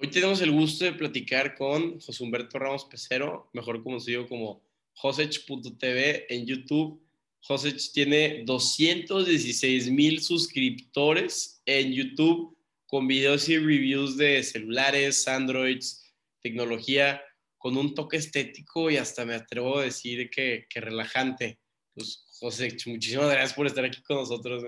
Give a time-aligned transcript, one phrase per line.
[0.00, 6.32] Hoy tenemos el gusto de platicar con José Humberto Ramos Pecero, mejor conocido como Josech.tv
[6.32, 7.02] en YouTube.
[7.40, 12.56] Josech tiene 216 mil suscriptores en YouTube
[12.86, 16.04] con videos y reviews de celulares, Androids,
[16.40, 17.20] tecnología,
[17.56, 21.58] con un toque estético y hasta me atrevo a decir que, que relajante.
[21.92, 24.62] Pues, José, muchísimas gracias por estar aquí con nosotros.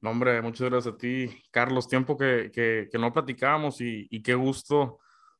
[0.00, 1.88] No, hombre, muchas gracias a ti, Carlos.
[1.88, 4.98] Tiempo que, que, no platicábamos y, y, qué gusto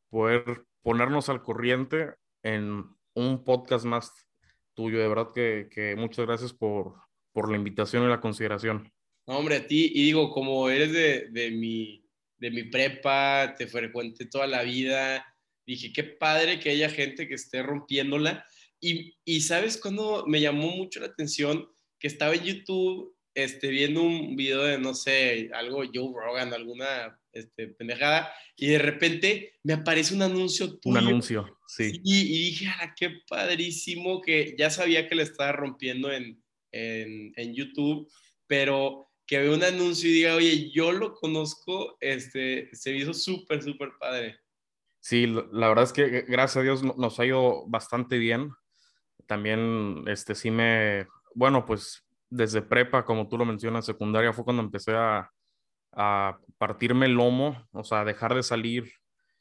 [0.08, 4.12] poder ponernos al corriente en un podcast más
[4.74, 4.98] tuyo.
[4.98, 6.95] De verdad que, que muchas gracias por,
[7.32, 8.90] por, la invitación y la consideración.
[9.26, 9.90] No, hombre, a ti.
[9.95, 12.04] Y digo, como eres de, de, mi,
[12.38, 15.26] de mi prepa, te frecuenté toda la vida,
[15.66, 18.46] dije, qué padre que haya gente que esté rompiéndola.
[18.80, 24.02] Y, y sabes cuando me llamó mucho la atención que estaba en YouTube este, viendo
[24.02, 29.74] un video de, no sé, algo Joe Rogan, alguna este, pendejada, y de repente me
[29.74, 30.99] aparece un anuncio tuyo.
[30.99, 32.01] Un anuncio, sí.
[32.04, 37.32] Y, y dije, ah, qué padrísimo que ya sabía que le estaba rompiendo en, en,
[37.37, 38.09] en, YouTube,
[38.46, 43.15] pero que veo un anuncio y diga, oye, yo lo conozco, este, se me hizo
[43.15, 44.38] súper, súper padre.
[45.01, 48.52] Sí, la verdad es que gracias a Dios nos ha ido bastante bien.
[49.26, 54.62] También, este, sí me, bueno, pues desde prepa, como tú lo mencionas, secundaria, fue cuando
[54.62, 55.30] empecé a,
[55.92, 58.90] a partirme el lomo, o sea, dejar de salir.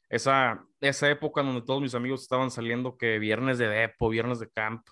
[0.08, 4.48] Esa, esa época donde todos mis amigos estaban saliendo, que viernes de depo, viernes de
[4.50, 4.86] camp,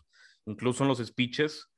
[0.47, 1.69] incluso en los speeches,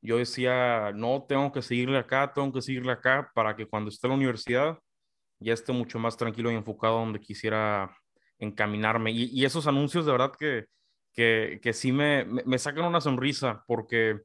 [0.00, 4.06] yo decía, no, tengo que seguirle acá, tengo que seguirle acá, para que cuando esté
[4.06, 4.78] en la universidad
[5.40, 7.96] ya esté mucho más tranquilo y enfocado donde quisiera
[8.38, 9.12] encaminarme.
[9.12, 10.66] Y, y esos anuncios de verdad que,
[11.12, 14.20] que, que sí me, me, me sacan una sonrisa, porque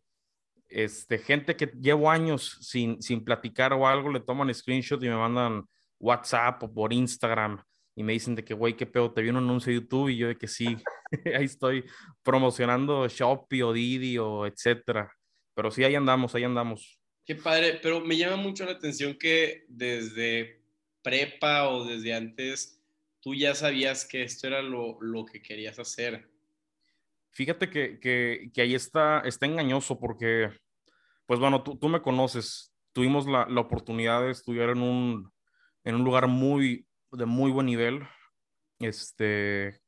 [0.69, 5.15] este, gente que llevo años sin, sin platicar o algo, le toman screenshot y me
[5.15, 5.63] mandan
[5.99, 7.61] WhatsApp o por Instagram
[7.97, 10.17] y me dicen de que, güey, qué pedo, te vi un anuncio de YouTube y
[10.17, 10.77] yo de que sí,
[11.35, 11.83] ahí estoy
[12.21, 15.11] promocionando Shopee o Didi o etcétera.
[15.55, 16.99] Pero sí, ahí andamos, ahí andamos.
[17.25, 20.61] Qué padre, pero me llama mucho la atención que desde
[21.01, 22.79] prepa o desde antes
[23.19, 26.29] tú ya sabías que esto era lo, lo que querías hacer.
[27.37, 30.49] Fíjate que, que, que, ahí está, está engañoso porque,
[31.27, 35.31] pues bueno, tú, tú me conoces, tuvimos la, la, oportunidad de estudiar en un,
[35.83, 38.01] en un lugar muy, de muy buen nivel,
[38.79, 39.79] este,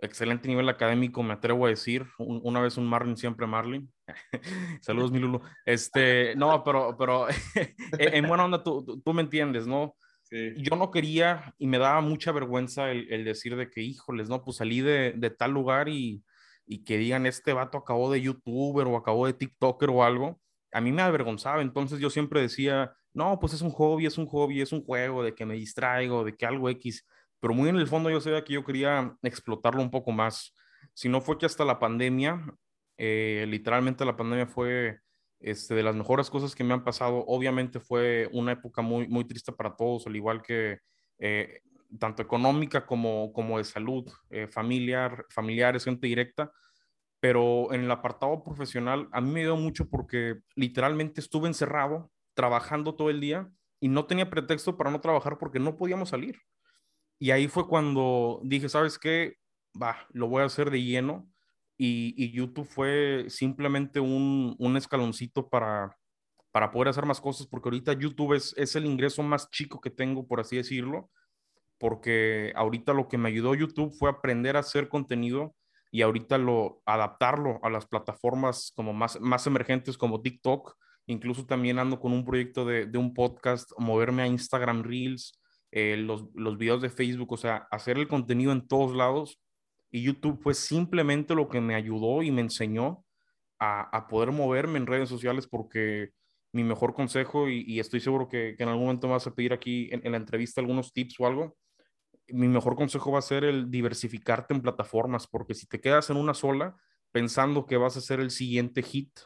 [0.00, 3.90] excelente nivel académico, me atrevo a decir, un, una vez un Marlin, siempre Marlin.
[4.82, 5.40] Saludos, mi Lulu.
[5.64, 7.26] Este, no, pero, pero
[7.98, 9.96] en buena onda, tú, tú me entiendes, ¿no?
[10.24, 10.52] Sí.
[10.58, 14.44] Yo no quería y me daba mucha vergüenza el, el, decir de que, híjoles, no,
[14.44, 16.22] pues salí de, de tal lugar y,
[16.66, 20.40] y que digan este vato acabó de youtuber o acabó de tiktoker o algo,
[20.72, 21.62] a mí me avergonzaba.
[21.62, 25.22] Entonces yo siempre decía, no, pues es un hobby, es un hobby, es un juego
[25.22, 27.06] de que me distraigo, de que algo X.
[27.40, 30.54] Pero muy en el fondo yo sabía que yo quería explotarlo un poco más.
[30.94, 32.44] Si no fue que hasta la pandemia,
[32.96, 35.00] eh, literalmente la pandemia fue
[35.40, 37.24] este, de las mejores cosas que me han pasado.
[37.26, 40.78] Obviamente fue una época muy, muy triste para todos, al igual que
[41.18, 41.60] eh,
[41.98, 46.52] tanto económica como, como de salud, eh, familiar, familiares, gente directa,
[47.20, 52.94] pero en el apartado profesional a mí me dio mucho porque literalmente estuve encerrado, trabajando
[52.94, 56.38] todo el día y no tenía pretexto para no trabajar porque no podíamos salir.
[57.18, 59.36] Y ahí fue cuando dije, ¿sabes qué?
[59.80, 61.28] Va, lo voy a hacer de lleno.
[61.78, 65.96] Y, y YouTube fue simplemente un, un escaloncito para,
[66.52, 69.90] para poder hacer más cosas, porque ahorita YouTube es, es el ingreso más chico que
[69.90, 71.10] tengo, por así decirlo
[71.82, 75.56] porque ahorita lo que me ayudó YouTube fue aprender a hacer contenido
[75.90, 80.76] y ahorita lo adaptarlo a las plataformas como más, más emergentes como TikTok.
[81.06, 85.40] Incluso también ando con un proyecto de, un podcast, moverme a Instagram Reels,
[85.72, 89.40] eh, los, los videos de Facebook, o sea, hacer el contenido en todos lados.
[89.90, 93.04] Y YouTube fue simplemente lo que me ayudó y me enseñó
[93.58, 96.10] a, a poder moverme en redes sociales porque
[96.52, 99.88] mi mejor consejo, y, estoy seguro que, en algún momento me vas a pedir aquí
[99.90, 101.56] en la entrevista algunos tips o algo,
[102.28, 106.16] mi mejor consejo va a ser el diversificarte en plataformas, porque si te quedas en
[106.16, 106.76] una sola
[107.10, 109.18] pensando que vas a ser el siguiente hit,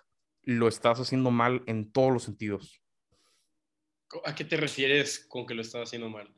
[0.42, 2.82] lo estás haciendo mal en todos los sentidos.
[4.24, 6.32] ¿A qué te refieres con que lo estás haciendo mal?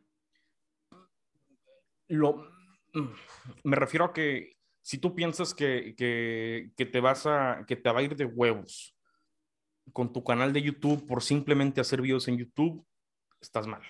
[2.08, 2.50] Lo,
[3.62, 7.90] me refiero a que si tú piensas que, que, que, te vas a, que te
[7.90, 8.96] va a ir de huevos
[9.92, 12.86] con tu canal de YouTube por simplemente hacer videos en YouTube,
[13.40, 13.82] estás mal.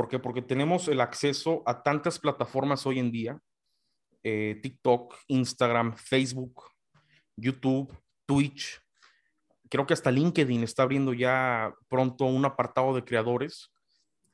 [0.00, 0.18] ¿Por qué?
[0.18, 3.38] Porque tenemos el acceso a tantas plataformas hoy en día,
[4.22, 6.62] eh, TikTok, Instagram, Facebook,
[7.36, 7.94] YouTube,
[8.24, 8.80] Twitch.
[9.68, 13.74] Creo que hasta LinkedIn está abriendo ya pronto un apartado de creadores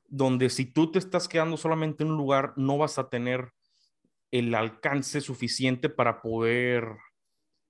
[0.07, 3.51] donde si tú te estás quedando solamente en un lugar, no vas a tener
[4.31, 6.87] el alcance suficiente para poder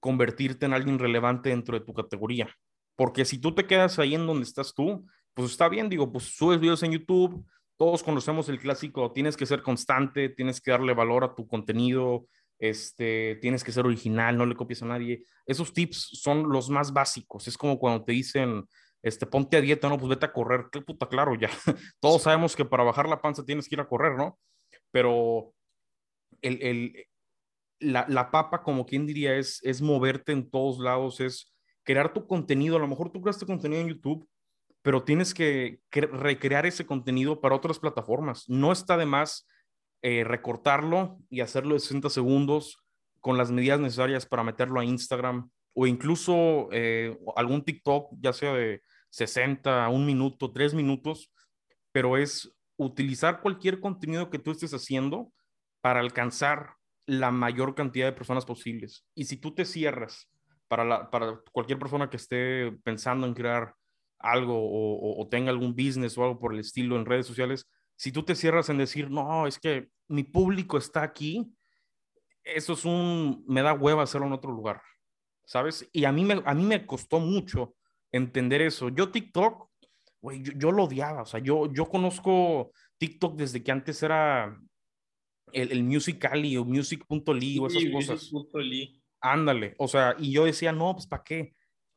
[0.00, 2.54] convertirte en alguien relevante dentro de tu categoría.
[2.94, 6.36] Porque si tú te quedas ahí en donde estás tú, pues está bien, digo, pues
[6.36, 7.42] subes videos en YouTube,
[7.76, 12.26] todos conocemos el clásico, tienes que ser constante, tienes que darle valor a tu contenido,
[12.58, 15.24] este, tienes que ser original, no le copies a nadie.
[15.44, 17.46] Esos tips son los más básicos.
[17.48, 18.64] Es como cuando te dicen,
[19.02, 20.66] este, ponte a dieta, no, pues vete a correr.
[20.72, 21.50] Qué puta, claro, ya.
[22.00, 24.38] Todos sabemos que para bajar la panza tienes que ir a correr, ¿no?
[24.90, 25.52] Pero
[26.40, 27.06] el, el,
[27.78, 32.26] la, la, papa, como quien diría, es, es moverte en todos lados, es crear tu
[32.26, 32.76] contenido.
[32.76, 34.26] A lo mejor tú creaste contenido en YouTube,
[34.86, 38.48] pero tienes que, recrear ese contenido para otras plataformas.
[38.48, 39.48] No está de más
[40.00, 42.84] eh, recortarlo y hacerlo de 60 segundos
[43.18, 48.52] con las medidas necesarias para meterlo a Instagram o incluso eh, algún TikTok, ya sea
[48.52, 48.80] de
[49.10, 51.32] 60, un minuto, tres minutos,
[51.90, 55.32] pero es utilizar cualquier contenido que tú estés haciendo
[55.80, 56.74] para alcanzar
[57.06, 59.04] la mayor cantidad de personas posibles.
[59.16, 60.30] Y si tú te cierras
[60.68, 63.74] para, para cualquier persona que esté pensando en crear
[64.18, 67.66] algo o, tenga algún business o algo por el estilo en redes sociales,
[67.96, 71.52] si tú te cierras en decir, no, es que mi público está aquí,
[72.44, 74.82] eso es un, me da hueva hacerlo en otro lugar,
[75.44, 75.88] ¿sabes?
[75.92, 77.74] Y a mí me, a mí me costó mucho
[78.12, 78.88] entender eso.
[78.90, 79.68] Yo TikTok,
[80.20, 84.58] güey, yo, lo odiaba, o sea, yo, yo conozco TikTok desde que antes era
[85.52, 88.30] el, el Musical.ly o Music.ly o esas cosas.
[89.20, 91.55] Ándale, o sea, y yo decía, no, pues ¿para qué?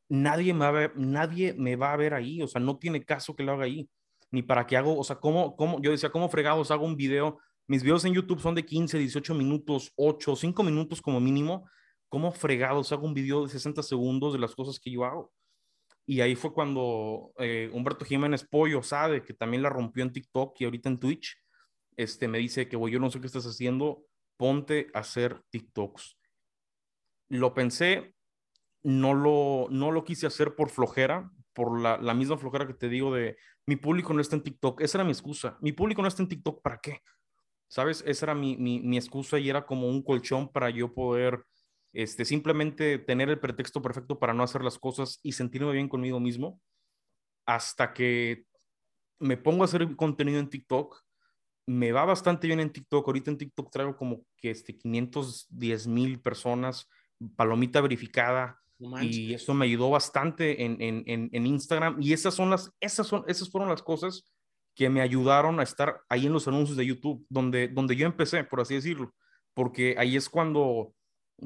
[0.09, 3.03] Nadie me, va a ver, nadie me va a ver ahí, o sea, no tiene
[3.03, 3.89] caso que lo haga ahí,
[4.31, 7.39] ni para que hago, o sea, ¿cómo, cómo, yo decía, ¿cómo fregados hago un video?
[7.67, 11.69] Mis videos en YouTube son de 15, 18 minutos, 8, 5 minutos como mínimo,
[12.09, 15.31] ¿cómo fregados hago un video de 60 segundos de las cosas que yo hago?
[16.07, 20.59] Y ahí fue cuando eh, Humberto Jiménez Pollo sabe que también la rompió en TikTok
[20.59, 21.37] y ahorita en Twitch,
[21.95, 24.05] este, me dice que, güey, yo no sé qué estás haciendo,
[24.35, 26.17] ponte a hacer TikToks.
[27.27, 28.15] Lo pensé,
[28.83, 32.89] no lo, no lo quise hacer por flojera, por la, la, misma flojera que te
[32.89, 34.81] digo de mi público no está en TikTok.
[34.81, 35.57] Esa era mi excusa.
[35.61, 37.01] Mi público no está en TikTok, ¿para qué?
[37.67, 38.03] ¿Sabes?
[38.07, 41.43] Esa era mi, mi, mi excusa y era como un colchón para yo poder
[41.93, 46.19] este, simplemente tener el pretexto perfecto para no hacer las cosas y sentirme bien conmigo
[46.19, 46.59] mismo.
[47.45, 48.45] Hasta que
[49.19, 51.03] me pongo a hacer contenido en TikTok.
[51.67, 53.05] Me va bastante bien en TikTok.
[53.05, 56.87] Ahorita en TikTok traigo como que este, 510 mil personas,
[57.35, 58.59] palomita verificada
[59.01, 61.97] y eso me ayudó bastante en, en, en, Instagram.
[61.99, 64.31] Y esas, son las, esas, son, esas fueron las cosas
[64.73, 68.43] que me ayudaron a estar ahí en los anuncios de YouTube, donde, donde yo empecé,
[68.45, 69.13] por así decirlo.
[69.53, 70.93] Porque ahí es cuando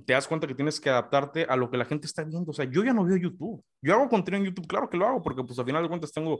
[0.05, 2.51] te das cuenta que tienes que adaptarte a lo que la gente está viendo.
[2.51, 3.63] O sea, yo ya no veo YouTube.
[3.81, 6.11] Yo hago contenido en YouTube, claro que lo hago, porque pues al final de cuentas
[6.11, 6.39] tengo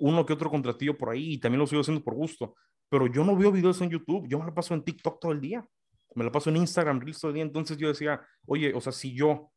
[0.00, 2.54] uno que otro contratillo por ahí y también lo sigo haciendo por gusto.
[2.88, 5.40] Pero yo no veo videos en YouTube, yo me lo paso en TikTok todo el
[5.40, 5.64] día.
[6.14, 7.42] Me lo paso en Instagram todo el día.
[7.42, 9.50] Entonces yo decía, oye, o sea, si yo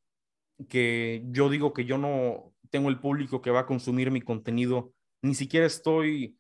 [0.70, 4.94] que yo digo que yo no tengo el público que va a consumir mi contenido,
[5.22, 6.38] ni siquiera estoy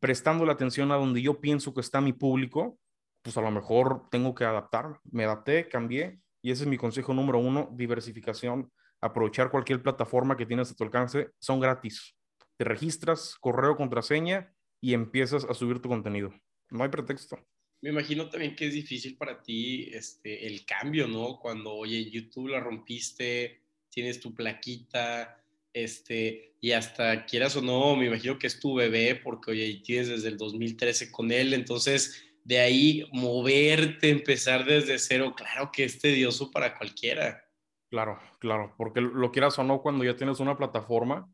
[0.00, 2.78] prestando la atención a donde yo pienso que está mi público,
[3.22, 5.00] pues a lo mejor tengo que adaptar.
[5.10, 8.70] Me adapté, cambié y ese es mi consejo número uno, diversificación,
[9.00, 12.16] aprovechar cualquier plataforma que tienes a tu alcance, son gratis.
[12.56, 16.32] Te registras, correo, contraseña y empiezas a subir tu contenido.
[16.70, 17.38] No hay pretexto.
[17.82, 21.38] Me imagino también que es difícil para ti este, el cambio, ¿no?
[21.38, 25.42] Cuando, oye, YouTube la rompiste, tienes tu plaquita,
[25.72, 30.08] este, y hasta quieras o no, me imagino que es tu bebé, porque, oye, tienes
[30.08, 35.98] desde el 2013 con él, entonces de ahí moverte, empezar desde cero, claro que es
[35.98, 37.44] tedioso para cualquiera.
[37.90, 41.30] Claro, claro, porque lo quieras o no, cuando ya tienes una plataforma,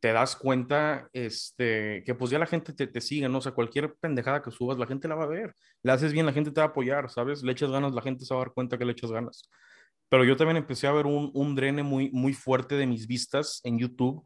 [0.00, 3.38] te das cuenta este, que pues ya la gente te, te sigue, ¿no?
[3.38, 5.54] O sea, cualquier pendejada que subas, la gente la va a ver.
[5.82, 7.42] Le haces bien, la gente te va a apoyar, ¿sabes?
[7.42, 9.48] Le echas ganas, la gente se va a dar cuenta que le echas ganas.
[10.08, 13.60] Pero yo también empecé a ver un, un drene muy, muy fuerte de mis vistas
[13.64, 14.24] en YouTube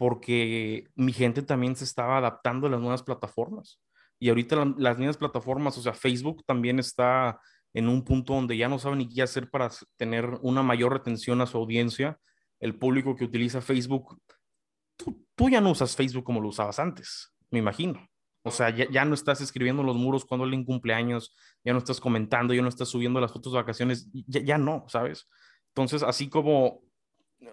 [0.00, 3.78] porque mi gente también se estaba adaptando a las nuevas plataformas.
[4.18, 7.38] Y ahorita las nuevas plataformas, o sea, Facebook también está
[7.74, 11.42] en un punto donde ya no sabe ni qué hacer para tener una mayor retención
[11.42, 12.18] a su audiencia.
[12.60, 14.18] El público que utiliza Facebook
[15.02, 18.06] tú, ya no usas Facebook como lo usabas antes, me imagino.
[18.42, 22.00] O sea, ya, no estás escribiendo en los muros cuando alguien cumpleaños, ya no estás
[22.00, 25.28] comentando, ya no estás subiendo las fotos de vacaciones, ya, no, ¿sabes?
[25.68, 26.80] Entonces, así como,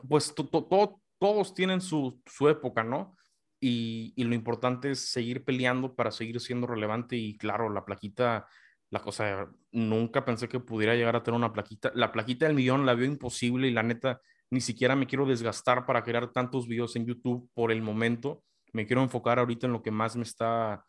[0.07, 3.17] pues todos tienen su, época, ¿no?
[3.59, 8.47] Y, y, lo importante es seguir peleando para seguir siendo relevante y claro, la plaquita,
[8.89, 11.91] la cosa, nunca pensé que pudiera llegar a tener una plaquita.
[11.95, 15.85] La plaquita del millón la veo imposible y la neta, ni siquiera me quiero desgastar
[15.85, 19.81] para crear tantos videos en YouTube por el momento, Me quiero enfocar ahorita en lo
[19.81, 20.85] que más me está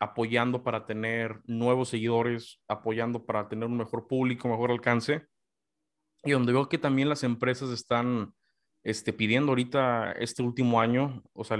[0.00, 5.26] apoyando para tener nuevos seguidores, apoyando para tener un mejor público, mejor alcance.
[6.24, 8.32] Y donde veo que también las empresas están
[8.82, 11.58] este, pidiendo ahorita este último año, o sea,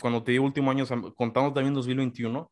[0.00, 2.50] cuando te digo último año, contando también 2021,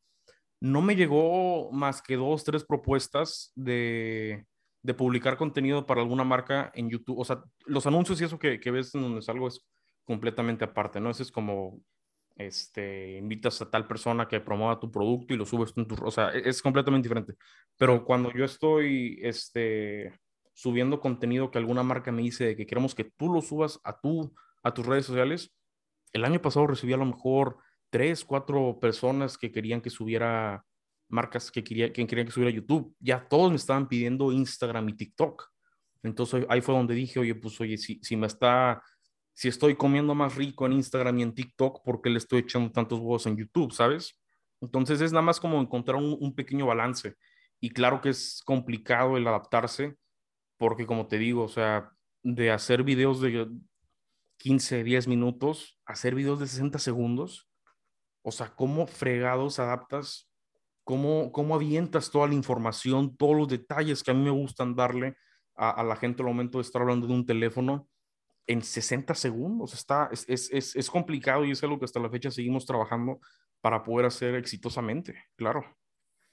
[0.61, 4.45] no me llegó más que dos, tres propuestas de,
[4.85, 7.19] de, publicar contenido para alguna marca en YouTube.
[7.19, 9.67] O sea, los anuncios y eso que, que ves en donde salgo es
[10.05, 11.11] completamente aparte, ¿no?
[11.11, 11.81] Ese es como,
[12.37, 16.11] este, invitas a tal persona que promueva tu producto y lo subes en tu, o
[16.11, 17.35] sea, es completamente diferente.
[17.76, 20.12] Pero cuando yo estoy, este,
[20.53, 24.00] subiendo contenido que alguna marca me dice de que queremos que tú lo subas a,
[24.00, 25.55] tu, a tus redes sociales,
[26.12, 27.59] el año pasado recibí a lo mejor
[27.91, 30.64] tres, cuatro personas que querían que subiera
[31.09, 32.95] marcas que, quería, que querían que subiera YouTube.
[33.01, 35.51] Ya todos me estaban pidiendo Instagram y TikTok.
[36.03, 38.83] Entonces ahí fue donde dije, oye, pues oye, si, si me está,
[39.33, 42.71] si estoy comiendo más rico en Instagram y en TikTok, ¿por qué le estoy echando
[42.71, 44.21] tantos huevos en YouTube, sabes?
[44.61, 47.17] Entonces es nada más como encontrar un, un pequeño balance.
[47.61, 49.97] Y claro que es complicado el adaptarse,
[50.59, 51.91] porque como te digo, o sea,
[52.23, 53.49] de hacer videos de
[54.39, 57.49] 15, 10 minutos, hacer videos de 60 segundos,
[58.23, 60.31] o sea, cómo fregados adaptas,
[60.85, 65.17] cómo, cómo avientas toda la información, todos los detalles que a mí me gustan darle
[65.57, 67.88] a, la gente al momento de estar hablando de un teléfono
[68.47, 69.73] en 60 segundos.
[69.75, 73.21] Está, es, es, es, complicado y es algo que hasta la fecha seguimos trabajando
[73.61, 75.64] para poder hacer exitosamente, claro.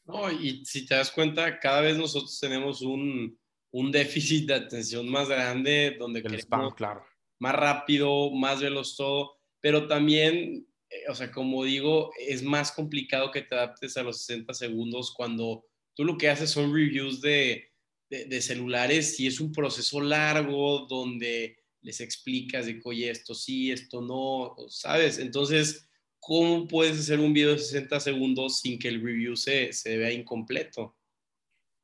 [0.06, 3.38] No, y si te das cuenta, cada vez nosotros tenemos un,
[3.72, 7.06] un déficit de atención más grande, donde El queremos claro.
[7.40, 10.68] más rápido, más veloz todo, pero también,
[11.10, 15.66] o sea, como digo, es más complicado que te adaptes a los 60 segundos cuando
[15.94, 17.72] tú lo que haces son reviews de,
[18.10, 23.72] de, celulares y es un proceso largo donde les explicas de que, oye, esto sí,
[23.72, 25.18] esto no, ¿sabes?
[25.18, 29.98] Entonces, ¿cómo puedes hacer un video de 60 segundos sin que el review se, se
[29.98, 30.96] vea incompleto?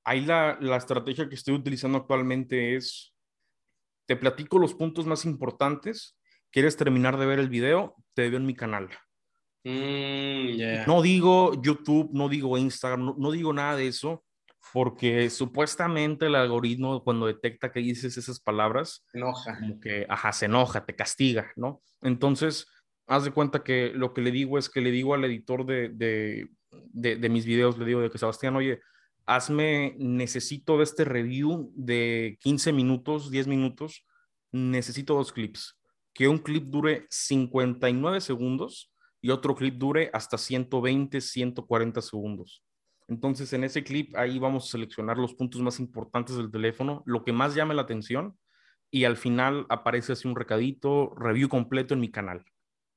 [0.07, 3.13] ahí la, la, estrategia que estoy utilizando actualmente es,
[4.07, 6.16] te platico los puntos más importantes,
[6.57, 8.89] quieres terminar de ver el video, te veo en mi canal.
[9.63, 14.23] Mm, no digo YouTube, no digo Instagram, no, digo nada de eso,
[14.73, 19.59] porque supuestamente el algoritmo cuando detecta que dices esas palabras, se enoja.
[19.59, 21.83] Como que, ajá, se enoja, te castiga, ¿no?
[22.01, 22.65] Entonces,
[23.05, 25.89] haz de cuenta que lo que le digo es que le digo al editor de,
[25.89, 28.79] de, de, de mis videos, le digo de que Sebastián, oye,
[29.27, 34.07] hazme, necesito de este review de 15 minutos, 10 minutos,
[34.51, 35.76] necesito dos clips.
[36.17, 42.63] Que un clip dure 59 segundos y otro clip dure hasta 120, 140 segundos.
[43.07, 47.23] Entonces, en ese clip, ahí vamos a seleccionar los puntos más importantes del teléfono, lo
[47.23, 48.35] que más llame la atención,
[48.89, 52.43] y al final aparece así un recadito, review completo en mi canal.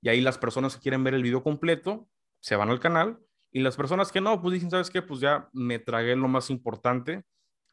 [0.00, 2.08] Y ahí las personas que quieren ver el video completo
[2.40, 3.18] se van al canal
[3.52, 5.02] y las personas que no, pues dicen, ¿sabes qué?
[5.02, 7.22] Pues ya me tragué lo más importante.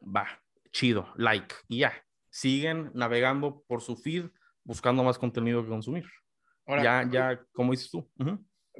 [0.01, 0.27] Va,
[0.74, 1.56] chido, like.
[1.70, 1.94] Y ya,
[2.30, 4.25] siguen navegando por su feed
[4.68, 6.06] buscando más contenido que consumir.
[6.66, 8.08] Ahora, ya, ya, como dices tú.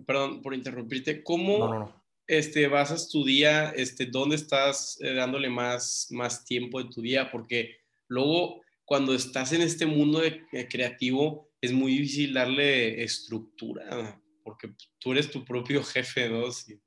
[0.06, 1.24] Perdón por interrumpirte.
[1.24, 3.70] ¿Cómo Este, basas tu día?
[3.70, 7.32] Este, ¿Dónde estás eh, dándole más, más tiempo de tu día?
[7.32, 7.78] Porque
[8.10, 15.14] luego, cuando estás en este mundo de, creativo, es muy difícil darle estructura, porque tú
[15.14, 16.52] eres tu propio jefe, ¿no?
[16.52, 16.80] Sí.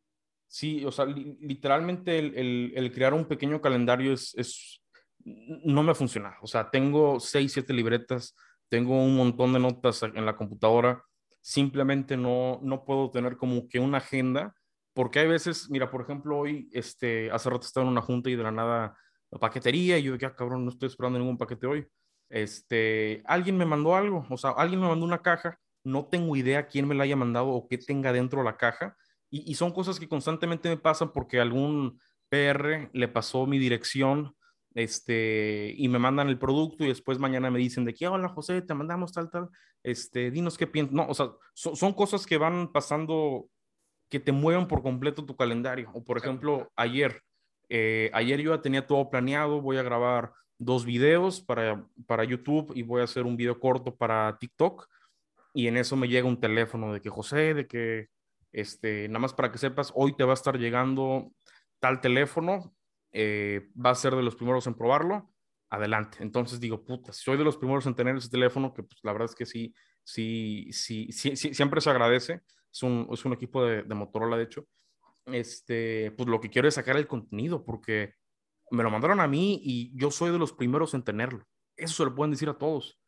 [0.47, 4.83] Sí, o sea, literalmente el, el, crear un pequeño calendario es, es,
[5.25, 6.37] no me funciona.
[6.42, 8.35] O sea, tengo seis, siete libretas,
[8.70, 11.04] tengo un montón de notas en la computadora,
[11.42, 14.54] simplemente no, no puedo tener como que una agenda,
[14.94, 18.36] porque hay veces, mira, por ejemplo, hoy, este, hace rato estaba en una junta y
[18.36, 18.96] de la nada,
[19.30, 21.86] la paquetería, y yo dije, ah, cabrón, no estoy esperando ningún paquete hoy.
[22.28, 26.68] Este, alguien me mandó algo, o sea, alguien me mandó una caja, no tengo idea
[26.68, 28.96] quién me la haya mandado o qué tenga dentro la caja,
[29.32, 34.34] y, son cosas que constantemente me pasan porque algún PR le pasó mi dirección
[34.74, 38.62] este, y me mandan el producto y después mañana me dicen de que, hola José,
[38.62, 39.48] te mandamos tal, tal,
[39.82, 40.94] este, dinos qué piensas.
[40.94, 43.48] No, o sea, son cosas que van pasando
[44.10, 45.90] que te mueven por completo tu calendario.
[45.94, 47.22] O por ejemplo, ayer,
[47.68, 52.72] eh, ayer yo ya tenía todo planeado, voy a grabar dos videos para, para YouTube
[52.74, 54.86] y voy a hacer un video corto para TikTok.
[55.54, 58.08] Y en eso me llega un teléfono de que José, de que
[58.52, 61.32] este, nada más para que sepas, hoy te va a estar llegando
[61.78, 62.74] tal teléfono,
[63.12, 65.32] eh, va a ser de los primeros en probarlo,
[65.68, 66.18] adelante.
[66.20, 69.28] Entonces digo, puta, soy de los primeros en tener ese teléfono, que pues, la verdad
[69.30, 69.74] es que sí,
[70.04, 72.42] sí, sí, sí, siempre se agradece.
[72.72, 74.66] Es un, es un equipo de, Motorola, de hecho.
[75.26, 78.14] Este, pues lo que quiero es sacar el contenido, porque
[78.70, 81.46] me lo mandaron a mí y yo soy de los primeros en tenerlo.
[81.76, 83.00] Eso se lo pueden decir a todos.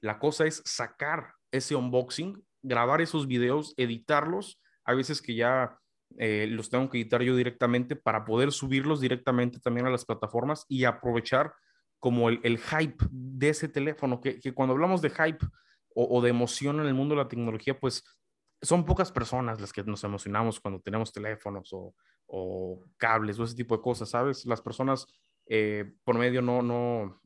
[0.00, 5.78] La cosa es sacar ese unboxing grabar esos videos, editarlos, a veces que ya
[6.18, 10.66] eh, los tengo que editar yo directamente para poder subirlos directamente también a las plataformas
[10.68, 11.54] y aprovechar
[11.98, 15.46] como el, el hype de ese teléfono, que, que cuando hablamos de hype
[15.94, 18.04] o, de emoción en el mundo de la tecnología, pues
[18.62, 21.94] son pocas personas las que nos emocionamos cuando tenemos teléfonos o,
[22.26, 24.46] o cables o ese tipo de cosas, ¿sabes?
[24.46, 25.06] Las personas
[25.46, 27.20] eh, por medio no, no,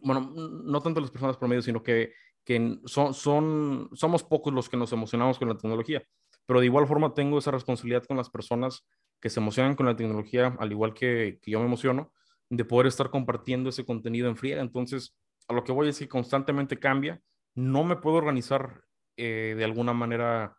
[0.00, 2.12] bueno, no tanto las personas por medio, sino que,
[2.44, 6.02] que son, son, somos pocos los que nos emocionamos con la tecnología,
[6.48, 8.86] pero de igual forma tengo esa responsabilidad con las personas
[9.20, 12.10] que se emocionan con la tecnología, al igual que, yo me emociono,
[12.48, 14.62] de poder estar compartiendo ese contenido en friega.
[14.62, 15.14] Entonces,
[15.46, 17.20] a lo que voy es que constantemente cambia,
[17.54, 18.80] no me puedo organizar
[19.18, 20.56] eh, de alguna manera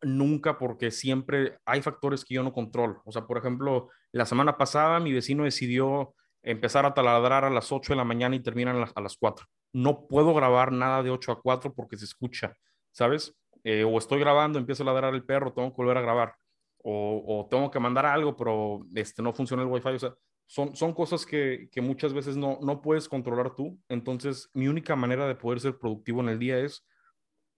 [0.00, 3.02] nunca porque siempre hay factores que yo no controlo.
[3.04, 7.70] O sea, por ejemplo, la semana pasada mi vecino decidió empezar a taladrar a las
[7.72, 9.44] 8 de la mañana y terminan a las 4.
[9.74, 12.54] No puedo grabar nada de 8 a 4 porque se escucha,
[12.90, 13.36] ¿sabes?
[13.64, 16.34] Eh, o estoy grabando, empiezo a ladrar el perro, tengo que volver a grabar.
[16.82, 19.88] O, o, tengo que mandar algo, pero este, no funciona el wifi.
[19.88, 20.14] O sea,
[20.46, 23.78] son, son cosas que, que muchas veces no, no puedes controlar tú.
[23.88, 26.86] Entonces, mi única manera de poder ser productivo en el día es,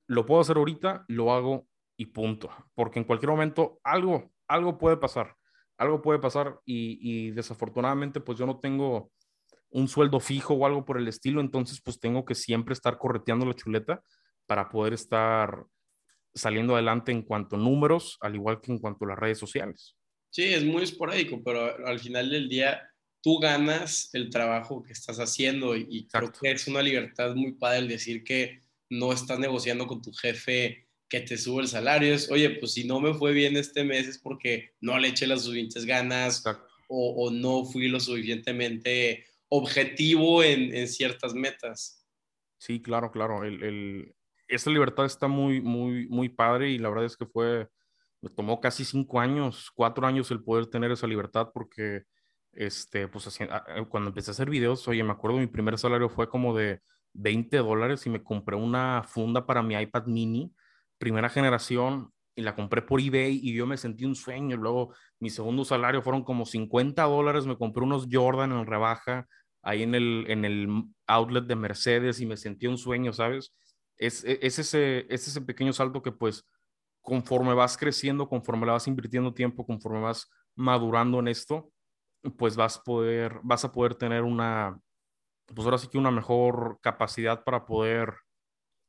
[0.08, 1.66] lo puedo hacer ahorita, lo hago
[1.96, 2.50] y punto.
[2.74, 5.36] Porque en cualquier momento algo, algo puede pasar
[5.82, 9.10] algo puede pasar y, desafortunadamente pues yo no tengo
[9.70, 13.46] un sueldo fijo o algo por el estilo, entonces pues tengo que siempre estar correteando
[13.46, 14.02] la chuleta
[14.46, 15.64] para poder estar
[16.34, 19.96] saliendo adelante en cuanto a números, al igual que en cuanto a las redes sociales.
[20.30, 22.82] Sí, es muy esporádico, pero al final del día
[23.22, 27.78] tú ganas el trabajo que estás haciendo y, creo que es una libertad muy padre
[27.78, 32.14] el decir que no estás negociando con tu jefe que te sube el salario.
[32.14, 35.26] Es, oye, pues si no me fue bien este mes es porque no le eché
[35.26, 36.42] las suficientes ganas
[36.88, 42.06] o, o, no fui lo suficientemente objetivo en, en ciertas metas.
[42.58, 43.44] Sí, claro, claro.
[43.44, 44.14] El, el,
[44.54, 47.68] esta libertad está muy, muy, muy padre y la verdad es que fue,
[48.20, 52.02] me tomó casi cinco años, cuatro años el poder tener esa libertad porque,
[52.52, 53.38] este, pues
[53.88, 56.80] cuando empecé a hacer videos, oye, me acuerdo mi primer salario fue como de
[57.14, 60.52] 20 dólares y me compré una funda para mi iPad mini
[60.98, 64.56] primera generación y la compré por eBay y yo me sentí un sueño.
[64.56, 69.26] Luego mi segundo salario fueron como 50 dólares, me compré unos Jordan en rebaja
[69.62, 70.68] ahí en el, en el
[71.06, 73.52] outlet de Mercedes y me sentí un sueño, ¿sabes?
[74.06, 76.44] Es, e, es, ese, es ese pequeño salto que pues
[77.00, 81.70] conforme vas creciendo, conforme le vas invirtiendo tiempo, conforme vas madurando en esto,
[82.36, 84.80] pues vas, poder, vas a poder tener una,
[85.46, 88.14] pues ahora sí que una mejor capacidad para poder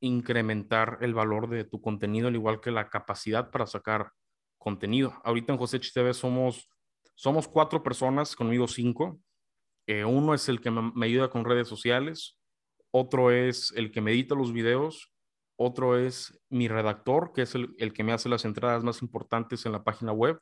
[0.01, 4.11] incrementar el valor de tu contenido, al igual que la capacidad para sacar
[4.57, 5.13] contenido.
[5.23, 6.69] Ahorita en José TV somos,
[7.15, 9.19] somos cuatro personas, conmigo cinco.
[9.87, 12.37] Eh, uno es el que me, ayuda con redes sociales,
[12.93, 15.11] otro es el que me edita los videos,
[15.55, 19.65] otro es mi redactor, que es el, el, que me hace las entradas más importantes
[19.65, 20.39] en la página web,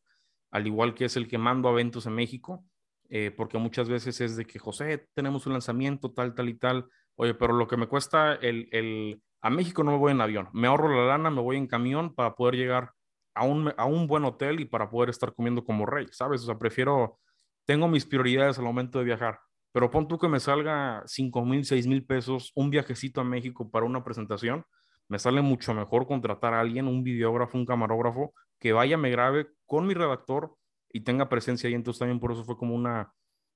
[0.51, 2.65] al igual que es el que mando a eventos en México,
[3.09, 6.89] eh, porque muchas veces es de que, José, tenemos un lanzamiento, tal, tal y tal.
[7.15, 10.49] Oye, pero lo que me cuesta el, el a México no me voy en avión,
[10.53, 12.91] me ahorro la lana, me voy en camión para poder llegar
[13.33, 16.41] a un, a un buen hotel y para poder estar comiendo como rey, ¿sabes?
[16.43, 17.19] O sea, prefiero,
[17.65, 19.39] tengo mis prioridades al momento de viajar,
[19.71, 23.69] pero pon tú que me salga 5 mil, 6 mil pesos un viajecito a México
[23.69, 24.65] para una presentación,
[25.07, 29.47] me sale mucho mejor contratar a alguien, un videógrafo, un camarógrafo, que vaya, me grabe
[29.65, 30.55] con mi redactor
[30.89, 31.73] y tenga presencia ahí.
[31.73, 33.13] Entonces también por eso fue como una,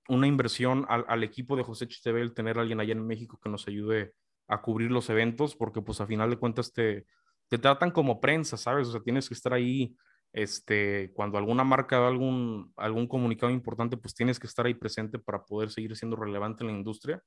[0.10, 3.50] una inversión al, equipo de José TV el tener a alguien allá en México que
[3.50, 4.14] nos ayude
[4.48, 7.06] a cubrir los eventos, porque pues a final de cuentas te,
[7.48, 8.90] te tratan como prensa, ¿sabes?
[8.90, 9.96] O sea, tienes que estar ahí,
[10.36, 15.18] este, cuando alguna marca da algún, algún comunicado importante, pues tienes que estar ahí presente
[15.18, 17.24] para poder seguir siendo relevante en la industria.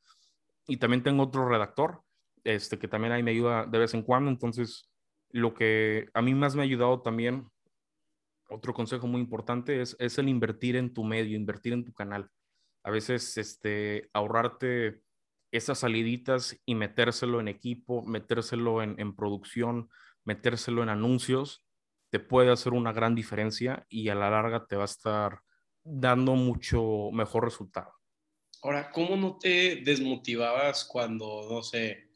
[0.67, 2.03] Y también tengo otro redactor,
[2.45, 4.91] este, que también ahí me ayuda de vez en cuando, entonces
[5.31, 7.49] lo que a mí más me ha ayudado también,
[8.51, 12.29] otro consejo muy importante es, es el invertir en tu medio, invertir en tu canal.
[12.85, 15.01] A veces, este, ahorrarte
[15.51, 19.89] esas saliditas y metérselo en equipo, metérselo en, en, producción,
[20.27, 21.65] metérselo en anuncios,
[22.11, 25.41] te puede hacer una gran diferencia y a la larga te va a estar
[25.85, 27.93] dando mucho mejor resultado.
[28.63, 32.09] Ahora, ¿cómo no te desmotivabas cuando, no sé,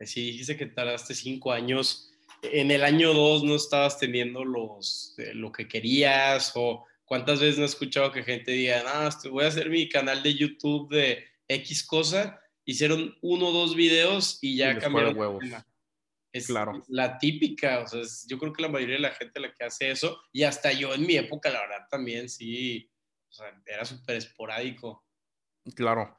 [0.00, 5.34] si dijiste que tardaste cinco años, en el año dos no estabas teniendo los, eh,
[5.34, 9.48] lo que querías o cuántas veces no he escuchado que gente diga, ah, voy a
[9.48, 14.78] hacer mi canal de YouTube de X cosa hicieron uno o dos videos y ya
[14.78, 15.16] cambiaron.
[15.16, 15.44] Huevos.
[16.32, 16.82] Es claro.
[16.88, 19.90] la típica, o sea, yo creo que la mayoría de la gente la que hace
[19.90, 22.88] eso, y hasta yo en mi época, la verdad, también sí,
[23.28, 25.04] o sea, era súper esporádico.
[25.74, 26.16] Claro.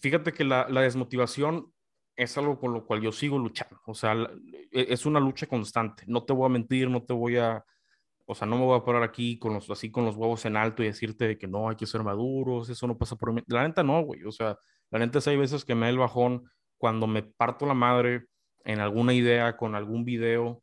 [0.00, 1.72] Fíjate que la, la, desmotivación
[2.16, 3.80] es algo con lo cual yo sigo luchando.
[3.86, 4.14] O sea,
[4.72, 6.04] e, es una lucha constante.
[6.06, 7.64] No te voy a mentir, no te voy a,
[8.24, 10.56] o sea, no me voy a parar aquí con los, así con los huevos en
[10.56, 13.42] alto y decirte que no, hay que ser maduros, eso no pasa por mí.
[13.46, 14.24] La neta no, güey.
[14.24, 14.58] O sea,
[14.90, 18.26] la neta es hay veces que me da el bajón cuando me parto la madre
[18.66, 20.62] en alguna idea, con algún video,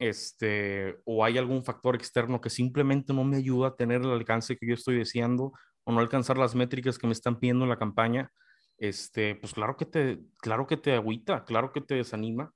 [0.00, 4.56] este, o hay algún factor externo que simplemente no me ayuda a tener el alcance
[4.56, 5.52] que yo estoy deseando
[5.84, 8.32] o no alcanzar las métricas que me están pidiendo en la campaña,
[8.78, 12.52] este, pues claro que te, claro que te agüita, claro que te desanima.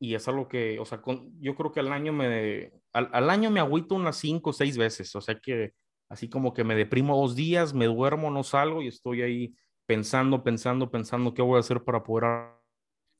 [0.00, 1.00] Y es algo que, o sea,
[1.40, 5.14] yo creo que al año me, al, año me agüito unas cinco o seis veces,
[5.14, 5.74] o sea que
[6.08, 9.54] así como que me deprimo dos días, me duermo, no salgo y estoy ahí
[9.86, 12.61] pensando, pensando, pensando qué voy a hacer para poder...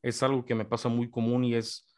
[0.03, 1.95] Es algo que me pasa muy común y es,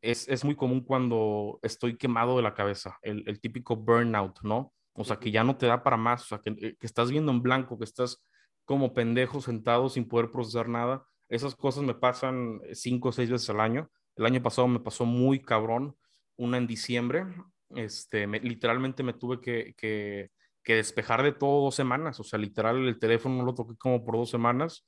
[0.00, 4.72] es, es muy común cuando estoy quemado de la cabeza, el, el, típico burnout, ¿no?
[4.94, 7.30] O sea, que ya no te da para más, o sea, que, que estás viendo
[7.30, 8.24] en blanco, que estás
[8.64, 11.06] como pendejo sentado sin poder procesar nada.
[11.28, 13.90] Esas cosas me pasan cinco o seis veces al año.
[14.14, 15.96] El año pasado me pasó muy cabrón,
[16.36, 17.24] una en diciembre.
[17.70, 20.30] Este, literalmente me tuve que, que,
[20.62, 22.20] que, despejar de todo dos semanas.
[22.20, 24.86] O sea, literal, el teléfono no lo toqué como por dos semanas.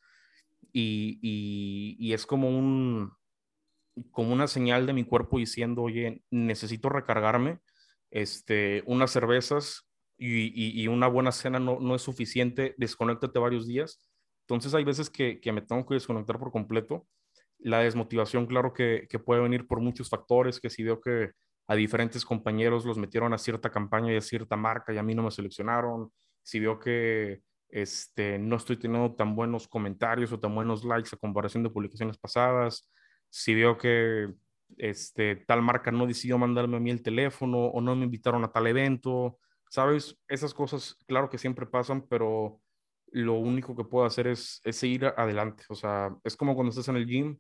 [0.72, 3.12] Y, y, y es como un
[4.10, 7.60] como una señal de mi cuerpo diciendo, oye, necesito recargarme.
[8.10, 14.10] Este, unas cervezas y, una buena cena no, no, es suficiente, desconéctate varios días.
[14.42, 17.06] Entonces hay veces que, que, me tengo que desconectar por completo.
[17.58, 21.30] La desmotivación, claro que, que, puede venir por muchos factores, que si veo que
[21.68, 25.14] a diferentes compañeros los metieron a cierta campaña y a cierta marca y a mí
[25.14, 26.10] no me seleccionaron,
[26.42, 31.18] si veo que este, no estoy teniendo tan buenos comentarios o tan buenos likes a
[31.18, 32.90] comparación de publicaciones pasadas,
[33.28, 34.32] si veo que
[34.78, 38.52] este, tal marca no decidió mandarme a mí el teléfono o no me invitaron a
[38.52, 40.18] tal evento, ¿sabes?
[40.28, 42.60] Esas cosas, claro que siempre pasan, pero
[43.12, 45.64] lo único que puedo hacer es, es seguir adelante.
[45.68, 47.38] O sea, es como cuando estás en el gym.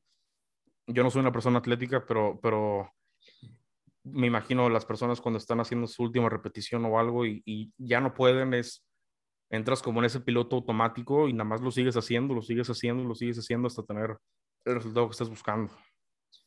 [0.86, 2.90] Yo no soy una persona atlética, pero, pero
[4.04, 8.00] me imagino las personas cuando están haciendo su última repetición o algo y, y, ya
[8.00, 8.84] no pueden, es,
[9.50, 13.04] entras como en ese piloto automático y nada más lo sigues haciendo, lo sigues haciendo,
[13.04, 14.16] lo sigues haciendo hasta tener
[14.64, 15.72] el resultado que estás buscando.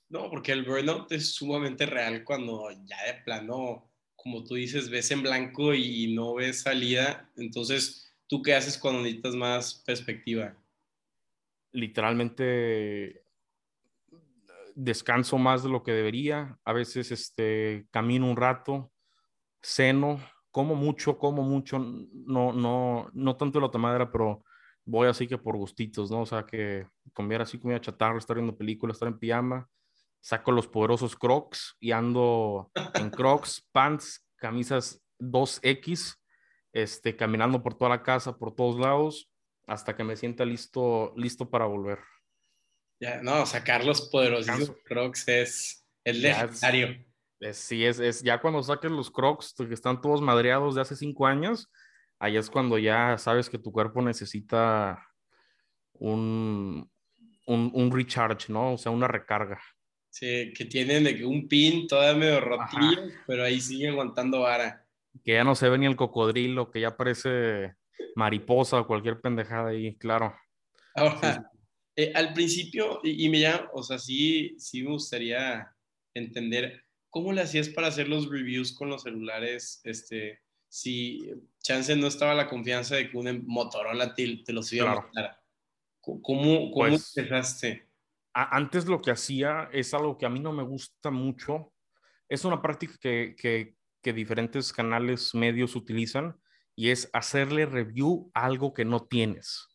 [0.10, 5.12] No, porque el burnout es sumamente real cuando ya de plano como tú dices, ves
[5.12, 7.30] en blanco y no ves salida.
[7.36, 10.56] Entonces, ¿tú qué haces cuando necesitas más perspectiva?
[11.74, 13.26] Literalmente
[14.76, 16.58] descanso más de lo que debería.
[16.64, 18.94] A veces este, camino un rato,
[19.62, 20.20] ceno,
[20.54, 21.80] como mucho, como mucho.
[21.80, 24.46] No, no, no tanto la tomadera, pero
[24.86, 26.22] voy así que por gustitos, ¿no?
[26.22, 29.70] O sea, que comer así comida chatarra, estar viendo películas, estar en pijama
[30.24, 36.16] saco los poderosos Crocs y ando en Crocs, pants, camisas 2X,
[36.72, 39.30] este, caminando por toda la casa, por todos lados,
[39.68, 42.00] hasta que me sienta listo, listo para volver.
[43.02, 47.06] Ya, no, sacar los poderosos Crocs es, el legendario.
[47.52, 51.28] Sí, es, es, ya cuando saques los Crocs que están todos madreados de hace cinco
[51.28, 51.70] años,
[52.20, 55.06] ahí es cuando ya sabes que tu cuerpo necesita
[55.94, 56.90] un,
[57.48, 58.74] un, un recharge, ¿no?
[58.74, 59.60] O sea, una recarga.
[60.10, 64.86] Sí, que tienen de que un pin todavía medio rotillo, pero ahí sigue aguantando vara.
[65.24, 67.74] Que ya no se ve ni el cocodrilo, que ya parece
[68.16, 70.36] mariposa o cualquier pendejada ahí, claro.
[70.96, 71.50] Ahora,
[71.96, 75.68] eh, al principio, y, me llama, o sea, sí, sí me gustaría
[76.14, 76.83] entender
[77.14, 81.30] cómo le hacías para hacer los reviews con los celulares, este, si
[81.62, 85.40] chance no estaba la confianza de que un Motorola te, te los iba a mostrar.
[86.02, 87.88] ¿Cómo, cómo pues empezaste?
[88.34, 91.72] antes lo que hacía es algo que a mí no me gusta mucho.
[92.28, 96.36] Es una práctica que, que, que diferentes canales medios utilizan
[96.76, 99.68] y es hacerle review a algo que no tienes.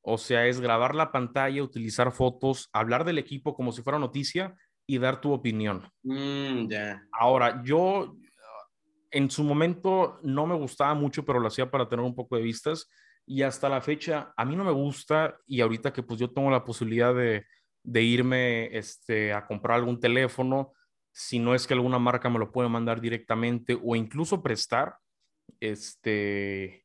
[0.00, 4.56] O sea, es grabar la pantalla, utilizar fotos, hablar del equipo como si fuera noticia
[4.90, 5.88] y dar tu opinión.
[6.02, 6.66] Mm,
[7.12, 8.16] Ahora, yo
[9.12, 12.42] en su momento no me gustaba mucho, pero lo hacía para tener un poco de
[12.42, 12.90] vistas
[13.24, 16.50] y hasta la fecha a mí no me gusta y ahorita que pues yo tengo
[16.50, 17.46] la posibilidad de,
[17.84, 20.72] de irme este, a comprar algún teléfono,
[21.12, 24.96] si no es que alguna marca me lo puede mandar directamente o incluso prestar,
[25.60, 26.84] este,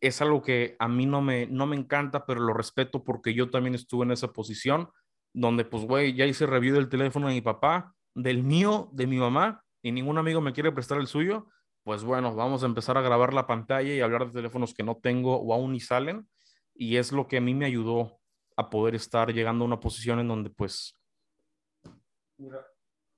[0.00, 3.50] es algo que a mí no me, no me encanta, pero lo respeto porque yo
[3.50, 4.88] también estuve en esa posición
[5.36, 9.18] donde pues, güey, ya hice review del teléfono de mi papá, del mío, de mi
[9.18, 11.46] mamá, y ningún amigo me quiere prestar el suyo,
[11.84, 14.96] pues bueno, vamos a empezar a grabar la pantalla y hablar de teléfonos que no
[14.96, 16.26] tengo o aún ni salen,
[16.74, 18.18] y es lo que a mí me ayudó
[18.56, 20.94] a poder estar llegando a una posición en donde pues,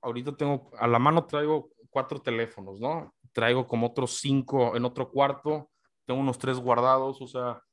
[0.01, 3.15] ahorita tengo, a la mano traigo cuatro teléfonos, ¿no?
[3.31, 5.71] Traigo como otros cinco en otro cuarto,
[6.05, 7.63] tengo unos tres guardados, o sea,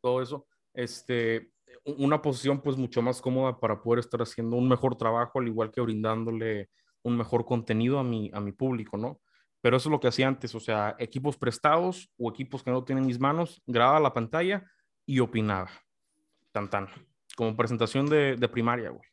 [0.00, 0.46] todo eso.
[0.72, 1.50] Este,
[1.84, 5.70] una posición pues mucho más cómoda para poder estar haciendo un mejor trabajo, al igual
[5.70, 6.70] que brindándole
[7.02, 9.20] un mejor contenido a mi, a mi público, ¿no?
[9.60, 12.84] Pero eso es lo que hacía antes, o sea, equipos prestados o equipos que no
[12.84, 14.64] tienen mis manos, grababa la pantalla
[15.04, 15.70] y opinaba.
[16.52, 16.88] Tan tan.
[17.36, 19.08] Como presentación de, de primaria, güey.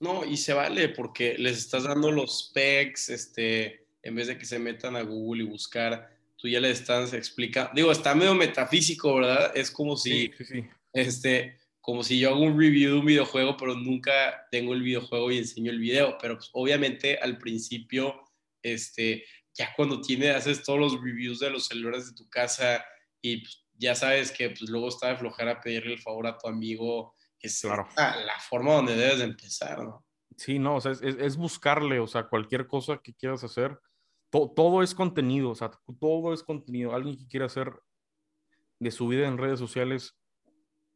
[0.00, 4.44] No, y se vale porque les estás dando los specs, este, en vez de que
[4.44, 7.72] se metan a Google y buscar, tú ya les estás explicando.
[7.74, 9.52] Digo, está medio metafísico, ¿verdad?
[9.54, 11.57] Es como si, sí, sí, este,
[11.88, 15.38] como si yo hago un review de un videojuego, pero nunca tengo el videojuego y
[15.38, 16.18] enseño el video.
[16.20, 18.14] Pero pues, obviamente al principio,
[18.62, 19.24] este,
[19.54, 22.84] ya cuando tienes, haces todos los reviews de los celulares de tu casa
[23.22, 26.46] y pues, ya sabes que pues, luego está de flojera pedirle el favor a tu
[26.46, 27.88] amigo es claro.
[27.96, 30.04] la, forma donde debes de empezar, ¿no?
[30.36, 33.80] Sí, no, o sea, es, buscarle, o sea, cualquier cosa que quieras hacer,
[34.30, 36.94] todo es contenido, o sea, todo es contenido.
[36.94, 37.72] Alguien que quiera hacer
[38.78, 40.18] de su vida en redes sociales,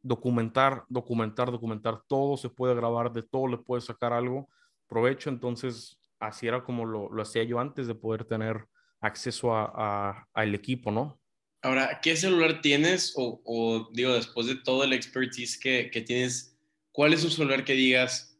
[0.03, 4.49] documentar, documentar, documentar, todo se puede grabar, de todo le puedes sacar algo,
[4.87, 8.67] provecho, entonces así era como lo, hacía yo antes de poder tener
[9.01, 11.19] acceso a, al equipo, ¿no?
[11.61, 13.13] Ahora, ¿qué celular tienes?
[13.15, 16.57] O, digo, después de todo el expertise que, que, tienes,
[16.91, 18.37] ¿cuál es un celular que digas,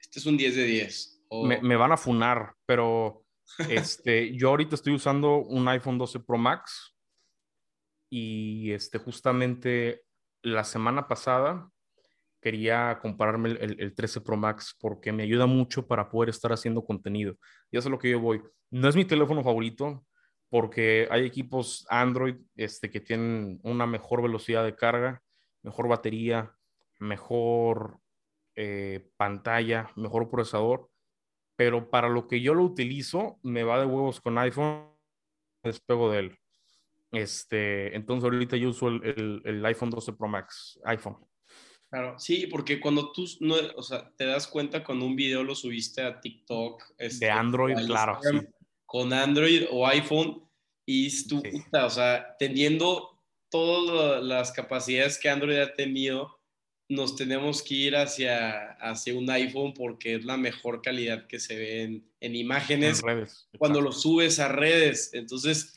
[0.00, 1.12] este es un 10 de 10?
[1.62, 3.24] Me, van a funar, pero
[3.68, 6.94] este, yo ahorita estoy usando un iPhone 12 Pro Max
[8.10, 10.02] y este, justamente
[10.42, 11.68] la semana pasada
[12.40, 16.84] quería comprarme el, el, 13 Pro Max porque me ayuda mucho para poder estar haciendo
[16.84, 17.36] contenido.
[17.70, 18.42] Y eso es lo que yo voy.
[18.70, 20.04] No es mi teléfono favorito,
[20.52, 25.22] porque hay equipos Android este, que tienen una mejor velocidad de carga,
[25.62, 26.54] mejor batería,
[26.98, 27.98] mejor
[28.54, 30.90] eh, pantalla, mejor procesador,
[31.56, 34.90] pero para lo que yo lo utilizo, me va de huevos con iPhone,
[35.62, 36.38] despego de él.
[37.12, 41.16] Este, entonces ahorita yo uso el, el, iPhone 12 Pro Max, iPhone.
[41.90, 45.54] Claro, sí, porque cuando tú no, o sea, te das cuenta cuando un video lo
[45.54, 46.82] subiste a TikTok.
[46.96, 48.18] Este, de Android, claro.
[48.22, 48.38] Sí
[48.92, 50.46] con Android o iPhone
[50.84, 53.18] y tú, o sea, teniendo
[53.50, 56.38] todas las capacidades que Android ha tenido,
[56.90, 61.56] nos tenemos que ir hacia, hacia un iPhone porque es la mejor calidad que se
[61.56, 65.08] ve en, imágenes redes, cuando lo subes a redes.
[65.14, 65.74] Entonces,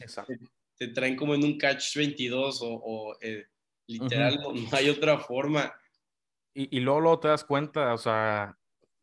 [0.78, 3.46] te, traen como en un catch 22 o, eh,
[3.88, 5.74] literal, no, hay otra forma.
[6.54, 8.58] Y, y luego, luego, te das cuenta, o sea,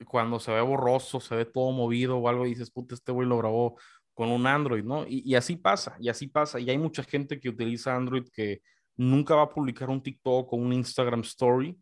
[0.04, 3.28] cuando se ve borroso, se ve todo movido o algo, y dices, puta, este güey
[3.28, 3.76] lo grabó
[4.14, 5.04] con un Android, ¿no?
[5.08, 6.60] Y, así pasa, y así pasa.
[6.60, 8.62] Y hay mucha gente que utiliza Android que
[8.96, 11.78] nunca va a publicar un TikTok o un Instagram Story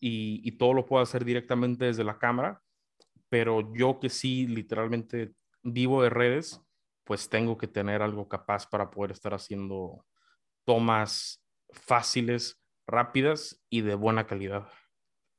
[0.00, 2.60] y, todo lo puede hacer directamente desde la cámara,
[3.28, 6.60] pero yo que sí literalmente vivo de redes,
[7.04, 10.06] pues tengo que tener algo capaz para poder estar haciendo
[10.64, 14.66] tomas fáciles, rápidas y de buena calidad.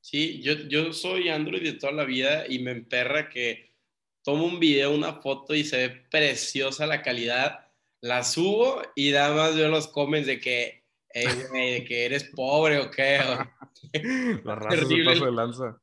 [0.00, 3.74] Sí, yo, yo soy Android de toda la vida y me emperra que
[4.22, 7.66] tomo un video, una foto y se ve preciosa la calidad,
[8.00, 10.84] la subo y nada más veo los comments de que,
[11.52, 13.18] de que eres pobre o qué.
[14.44, 15.80] la raza se de lanza.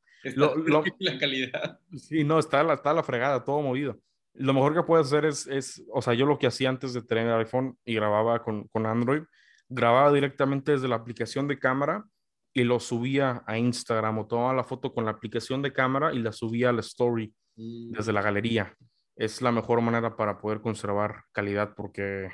[1.00, 1.80] la calidad.
[1.96, 3.98] Sí, no, está la, está la fregada, todo movido.
[4.34, 7.02] Lo mejor que puedes hacer es, es, o sea, yo lo que hacía antes de
[7.02, 9.22] tener iPhone y grababa con, con Android,
[9.68, 12.04] grababa directamente desde la aplicación de cámara
[12.52, 16.20] y lo subía a Instagram o tomaba la foto con la aplicación de cámara y
[16.20, 18.74] la subía a la story desde la galería.
[19.16, 22.30] Es la mejor manera para poder conservar calidad porque,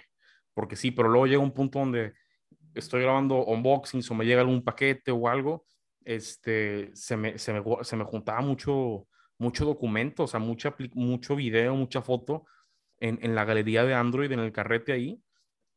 [0.55, 2.13] porque sí, pero luego llega un punto donde
[2.75, 5.65] estoy grabando unboxings o me llega algún paquete o algo,
[6.05, 9.07] este, se me, se me, se me juntaba mucho,
[9.41, 12.45] mucho documento, o sea, mucha, mucho video, mucha foto
[12.99, 15.21] en, en, la galería de Android, en el carrete ahí.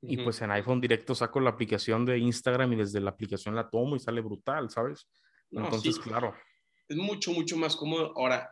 [0.05, 3.69] Y pues en iPhone directo saco la aplicación de Instagram y desde la aplicación la
[3.69, 5.07] tomo y sale brutal, ¿sabes?
[5.49, 6.35] Entonces, claro.
[6.89, 8.11] Es mucho, mucho más cómodo.
[8.17, 8.49] Ahora,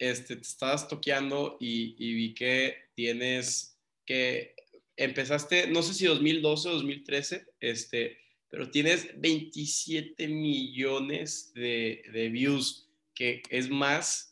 [0.00, 4.56] este, te estabas toqueando y, vi que tienes que
[4.96, 13.42] empezaste, no sé si 2012 o 2013, este, pero tienes 27 millones de, views, que
[13.50, 14.29] es más,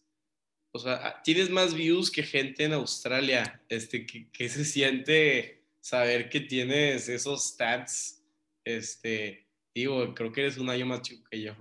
[0.72, 3.62] o sea, tienes más views que gente en Australia.
[3.68, 8.22] Este, que, se siente saber que tienes esos stats?
[8.64, 11.54] Este, digo, creo que eres un año más chico que yo.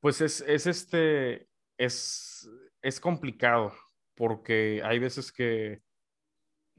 [0.00, 2.48] Pues es, es este, es
[2.86, 3.74] es complicado
[4.14, 5.82] porque hay veces que,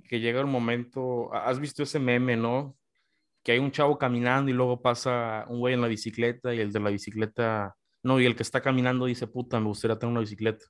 [0.08, 2.78] que llega el momento, has visto ese meme, ¿no?
[3.43, 6.71] Que hay un chavo caminando y luego pasa un güey en la bicicleta y el
[6.71, 10.21] de la bicicleta, no, y el que está caminando dice, puta, me gustaría tener una
[10.21, 10.65] bicicleta.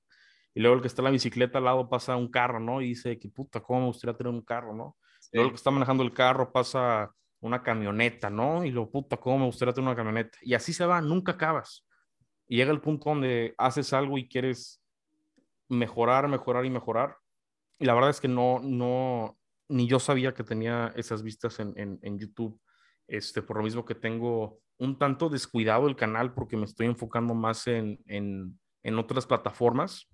[0.58, 2.82] Y luego el que está en la bicicleta al lado pasa un carro, ¿no?
[2.82, 4.98] Y dice, que puta, ¿cómo me gustaría tener un carro, ¿no?
[5.32, 8.66] Luego el que está manejando el carro pasa una camioneta, ¿no?
[8.66, 10.36] Y luego, puta, ¿cómo me gustaría tener una camioneta?
[10.42, 11.86] Y así se va, nunca acabas.
[12.48, 14.82] Y llega el punto donde haces algo y quieres
[15.70, 17.18] mejorar, mejorar y mejorar.
[17.78, 19.38] Y la verdad es que no, no,
[19.70, 22.60] ni yo sabía que tenía esas vistas en, en, en YouTube.
[23.08, 27.36] Este, por lo mismo que tengo un tanto descuidado el canal porque me estoy enfocando
[27.36, 30.10] más en, en, en otras plataformas,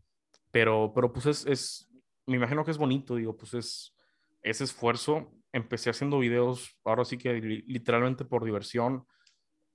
[0.54, 1.90] pero, pero pues es, es,
[2.28, 3.98] me imagino que es bonito, digo, pues es
[4.44, 5.34] ese esfuerzo.
[5.52, 9.08] Empecé haciendo videos, ahora sí que literalmente por diversión.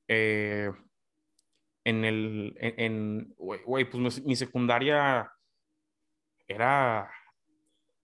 [0.06, 0.70] Eh,
[1.84, 5.28] en el, en, güey, pues mi, secundaria
[6.46, 7.10] era,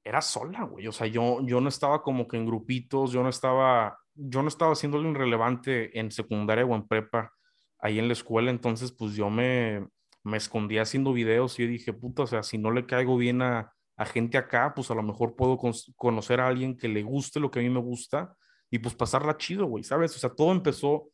[0.02, 0.88] era sola, güey.
[0.88, 4.48] O sea, yo, yo no estaba como que en grupitos, yo no estaba, yo no
[4.48, 7.32] estaba algo irrelevante en secundaria o en prepa,
[7.78, 8.50] ahí en la escuela.
[8.50, 9.86] Entonces, pues yo me,
[10.24, 13.42] me escondía haciendo videos y yo dije, puta, o sea, si no le caigo bien
[13.42, 15.58] a, a gente acá, pues a lo mejor puedo
[15.96, 18.36] conocer a alguien que le guste lo que a mí me gusta
[18.70, 20.16] y pues pasarla chido, güey, ¿sabes?
[20.16, 21.10] O sea, todo empezó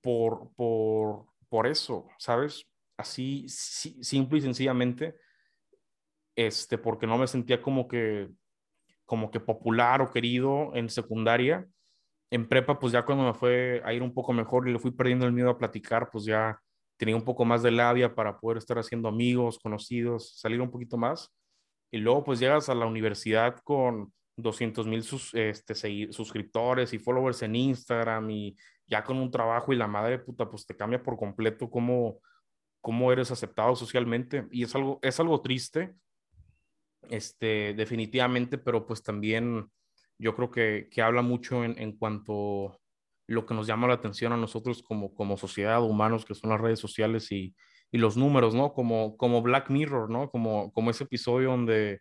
[0.00, 2.68] por, por, por eso, ¿sabes?
[2.96, 5.16] Así, simple y sencillamente,
[6.36, 8.28] este, porque no me sentía como que,
[9.04, 11.66] como que popular o querido en secundaria.
[12.30, 14.90] En prepa, pues ya cuando me fue a ir un poco mejor y le fui
[14.90, 16.60] perdiendo el miedo a platicar, pues ya
[16.98, 20.98] tenía un poco más de labia para poder estar haciendo amigos, conocidos, salir un poquito
[20.98, 21.32] más.
[21.90, 25.74] Y luego pues llegas a la universidad con 200 mil sus, este,
[26.12, 28.56] suscriptores y followers en Instagram y
[28.86, 32.20] ya con un trabajo y la madre puta pues te cambia por completo cómo,
[32.80, 35.94] cómo eres aceptado socialmente y es algo, es algo triste,
[37.10, 39.70] este, definitivamente, pero pues también
[40.18, 42.78] yo creo que, que habla mucho en, en cuanto
[43.28, 46.60] lo que nos llama la atención a nosotros como, como sociedad, humanos, que son las
[46.60, 47.54] redes sociales y,
[47.92, 48.72] y los números, ¿no?
[48.72, 50.30] Como, como Black Mirror, ¿no?
[50.30, 52.00] Como, como ese episodio donde,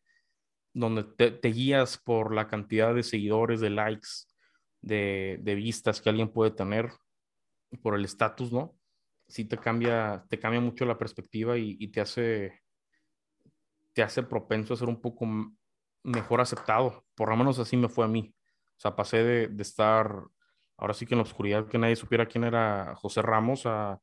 [0.73, 4.07] donde te, guías por la cantidad de seguidores, de likes,
[4.81, 6.91] de, de vistas que alguien puede tener,
[7.81, 8.77] por el estatus, ¿no?
[9.27, 12.61] Sí te cambia, te cambia mucho la perspectiva y, y, te hace
[13.91, 15.27] te hace propenso a ser un poco
[16.03, 17.03] mejor aceptado.
[17.15, 18.33] Por lo menos así me fue a mí.
[18.77, 20.23] O sea, pasé de, de estar
[20.77, 23.99] ahora sí que en la oscuridad que nadie supiera quién era José Ramos a,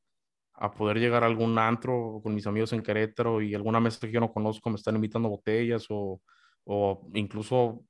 [0.55, 4.13] a poder llegar a algún antro con mis amigos en Querétaro y alguna mesa que
[4.13, 6.21] yo no conozco me están invitando botellas o,
[6.65, 7.85] o incluso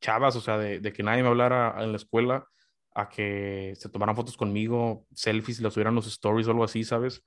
[0.00, 2.46] chavas, o sea, de, de, que nadie me hablara en la escuela
[2.94, 7.22] a que se tomaran fotos conmigo, selfies las subieran los stories o algo así, ¿sabes?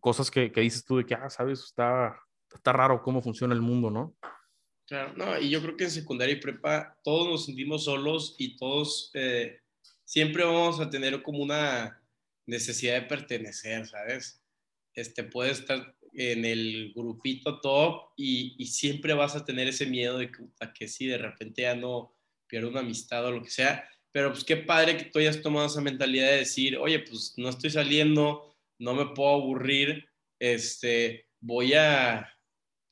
[0.00, 1.60] Cosas que, que dices tú de que, ah, ¿sabes?
[1.60, 2.18] Está,
[2.52, 4.16] está raro cómo funciona el mundo, ¿no?
[4.86, 8.56] Claro, no, y yo creo que en secundaria y prepa todos nos sentimos solos y
[8.56, 9.61] todos eh,
[10.12, 11.98] siempre vamos a tener como una
[12.46, 14.44] necesidad de pertenecer, ¿sabes?
[14.94, 20.18] Este, puedes estar en el grupito top y, y, siempre vas a tener ese miedo
[20.18, 20.42] de que,
[20.74, 22.14] que si de repente ya no
[22.46, 25.66] pierdo una amistad o lo que sea, pero pues qué padre que tú hayas tomado
[25.66, 31.72] esa mentalidad de decir, oye, pues no estoy saliendo, no me puedo aburrir, este, voy
[31.72, 32.30] a,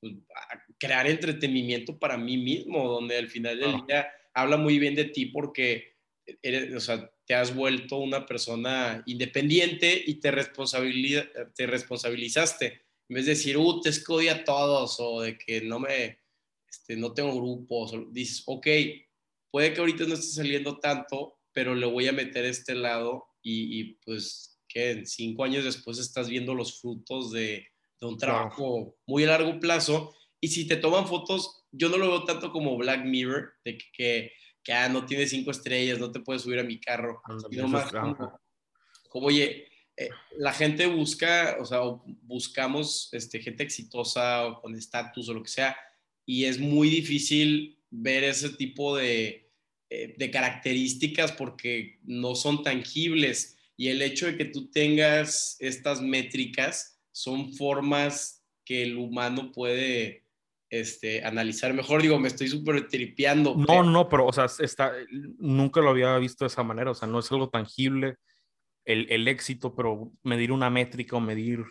[0.00, 4.94] pues, a crear entretenimiento para mí mismo, donde al final del día habla muy bien
[4.94, 5.89] de ti porque
[6.42, 12.66] eres, o sea, te has vuelto una persona independiente y te, te responsabilizaste.
[13.08, 16.20] En vez de decir, uh, te escodí a todos o de que no me,
[16.68, 18.66] este, no tengo grupos, dices, ok,
[19.50, 23.80] puede que ahorita no esté saliendo tanto, pero le voy a meter este lado y,
[23.80, 27.66] y pues que en cinco años después estás viendo los frutos de,
[28.00, 30.14] de un trabajo muy a largo plazo.
[30.40, 33.84] Y si te toman fotos, yo no lo veo tanto como Black Mirror, de que,
[33.92, 34.32] que
[34.62, 37.22] que ah, no tiene cinco estrellas, no te puedes subir a mi carro.
[39.08, 41.80] como, oye, eh, la gente busca, o sea,
[42.22, 45.76] buscamos este, gente exitosa o con estatus o lo que sea,
[46.24, 49.50] y es muy difícil ver ese tipo de,
[49.90, 53.56] eh, de características porque no son tangibles.
[53.76, 60.29] Y el hecho de que tú tengas estas métricas son formas que el humano puede
[60.70, 62.00] este, analizar mejor.
[62.00, 63.54] Digo, me estoy súper tripeando.
[63.56, 64.92] No, no, pero, o sea, está,
[65.38, 66.92] nunca lo había visto de esa manera.
[66.92, 68.16] O sea, no es algo tangible
[68.84, 71.64] el, el éxito, pero medir una métrica o medir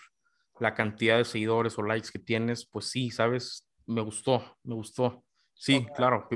[0.59, 3.65] la cantidad de seguidores o likes que tienes, pues sí, ¿sabes?
[3.85, 5.23] Me gustó, me gustó.
[5.53, 6.27] Sí, claro.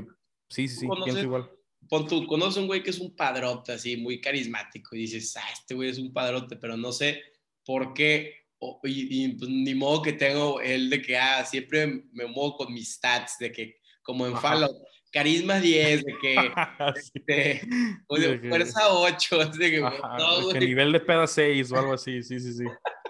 [0.48, 1.50] Sí, sí, sí, pienso igual.
[1.88, 5.50] Pon tú, conoces un güey que es un padrote así, muy carismático, y dices, ah,
[5.52, 7.22] este güey es un padrote, pero no sé
[7.64, 8.43] por qué
[8.84, 12.94] y, pues, ni modo que tengo el de que, ah, siempre me muevo con mis
[12.94, 14.76] stats, de que, como en Fallout,
[15.10, 16.36] carisma 10, de que,
[16.96, 17.68] este,
[18.48, 22.64] fuerza 8, de que, no, nivel de peda 6 o algo así, sí, sí, sí.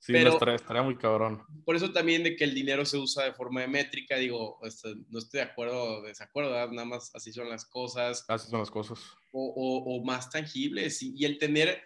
[0.00, 1.42] Sí, Pero, estaría, estaría, muy cabrón.
[1.66, 4.94] Por eso también de que el dinero se usa de forma de métrica, digo, este,
[5.10, 8.24] no estoy de acuerdo, desacuerdo, nada más así son las cosas.
[8.26, 9.00] Así son las cosas.
[9.32, 11.02] O, o, o más tangibles.
[11.02, 11.82] Y, y, el tener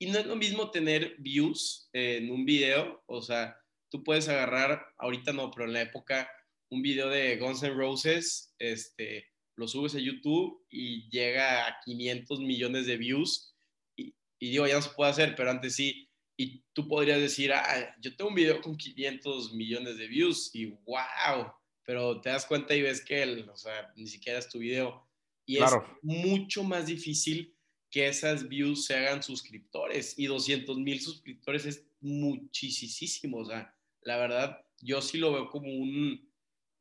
[0.00, 4.82] y no es lo mismo tener views en un video, o sea, tú puedes agarrar,
[4.96, 6.28] ahorita no, pero en la época,
[6.70, 9.26] un video de Guns N' Roses, este,
[9.56, 13.54] lo subes a YouTube y llega a 500 millones de views.
[13.94, 16.08] Y, y, digo, ya no se puede hacer, pero antes sí.
[16.38, 20.64] Y tú podrías decir, ah, yo tengo un video con 500 millones de views y
[20.86, 21.52] wow,
[21.84, 25.06] pero te das cuenta y ves que el, o sea, ni siquiera es tu video.
[25.44, 25.70] Y es
[26.00, 27.54] mucho más difícil
[27.90, 30.18] que esas views se hagan suscriptores.
[30.18, 33.38] Y 200 mil suscriptores es muchísimo.
[33.38, 36.30] O sea, la verdad, yo sí lo veo como un,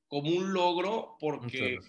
[0.07, 1.80] como un logro porque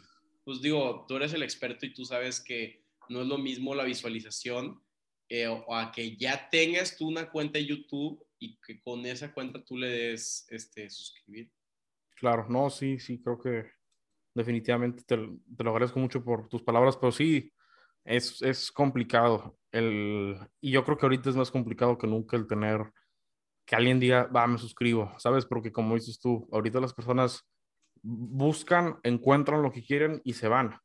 [0.44, 3.84] pues digo, tú eres el experto y tú sabes que no es lo mismo la
[3.84, 4.82] visualización
[5.28, 9.32] eh, o a que ya tengas tú una cuenta de YouTube y que con esa
[9.32, 11.52] cuenta tú le des este, suscribir.
[12.16, 13.70] Claro, no, sí, sí, creo que
[14.34, 17.52] definitivamente te, te lo agradezco mucho por tus palabras, pero sí,
[18.04, 19.56] es, es complicado.
[19.72, 22.92] El, y yo creo que ahorita es más complicado que nunca el tener
[23.64, 25.46] que alguien diga, va, me suscribo, ¿sabes?
[25.46, 27.46] Porque como dices tú, ahorita las personas
[28.02, 30.76] buscan, encuentran lo que quieren y se van.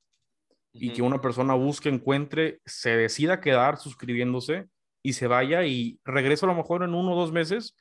[0.72, 4.68] Y que una persona busque, encuentre, se decida quedar suscribiéndose
[5.01, 7.76] y se vaya y regresa a lo mejor en uno o dos meses,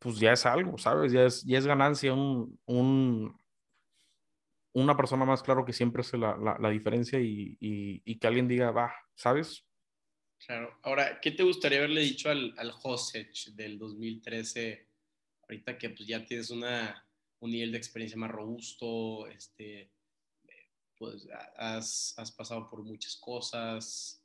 [0.00, 1.12] pues ya es algo, ¿sabes?
[1.12, 3.36] Ya es, ya es ganancia un, un,
[4.72, 8.70] una persona más claro que siempre hace la, la, diferencia y, y, que alguien diga,
[8.70, 9.66] va, ¿sabes?
[10.46, 10.78] Claro.
[10.82, 12.72] Ahora, ¿qué te gustaría haberle dicho al, al
[13.54, 14.88] del 2013?
[15.42, 17.04] Ahorita que pues ya tienes una,
[17.40, 19.90] un nivel de experiencia más robusto, este,
[20.96, 24.24] pues has, has pasado por muchas cosas.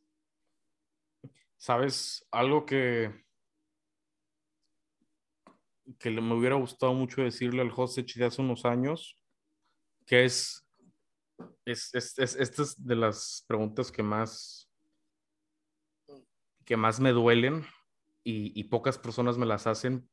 [1.58, 3.26] Sabes, algo que,
[5.98, 9.18] que me hubiera gustado mucho decirle al Hostage de hace unos años,
[10.06, 10.68] que es,
[11.66, 14.70] es, es, es, esta es de las preguntas que más,
[16.64, 17.66] que más me duelen
[18.24, 20.10] y, y pocas personas me las hacen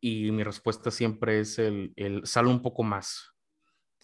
[0.00, 3.34] y mi respuesta siempre es el, el sal un poco más,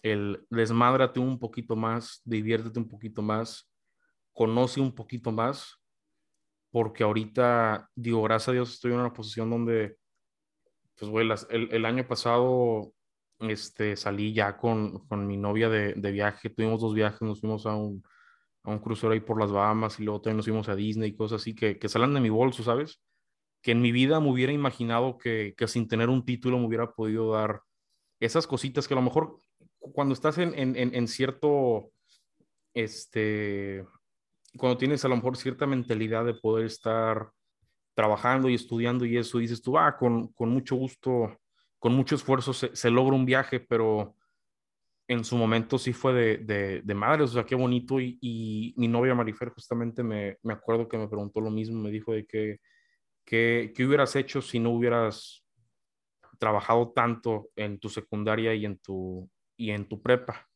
[0.03, 3.71] el desmádrate un poquito más, diviértete un poquito más,
[4.33, 5.81] conoce un poquito más,
[6.71, 9.97] porque ahorita, digo, gracias a Dios estoy en una posición donde,
[10.97, 12.93] pues, güey, el, el, año pasado
[13.39, 17.65] este, salí ya con, con mi novia de, de, viaje, tuvimos dos viajes, nos fuimos
[17.65, 18.03] a un,
[18.63, 21.15] a un crucero ahí por las Bahamas y luego también nos fuimos a Disney y
[21.15, 23.01] cosas así que, que salen de mi bolso, ¿sabes?
[23.65, 26.91] que en mi vida me hubiera imaginado que, que, sin tener un título me hubiera
[26.91, 27.63] podido dar
[28.19, 29.39] esas cositas que a lo mejor
[29.79, 31.89] cuando estás en, en, en, cierto,
[32.75, 33.83] este,
[34.55, 37.31] cuando tienes a lo mejor cierta mentalidad de poder estar
[37.95, 41.35] trabajando y estudiando y eso, dices tú, ah, con, con mucho gusto,
[41.79, 44.15] con mucho esfuerzo se, se, logra un viaje, pero
[45.07, 47.99] en su momento sí fue de, de, de madre, o sea, qué bonito.
[47.99, 51.91] Y, y mi novia Marifer justamente me, me acuerdo que me preguntó lo mismo, me
[51.91, 52.59] dijo de que
[53.25, 55.43] ¿Qué, hubieras hecho si no hubieras
[56.37, 60.47] trabajado tanto en tu secundaria y en tu, y en tu prepa?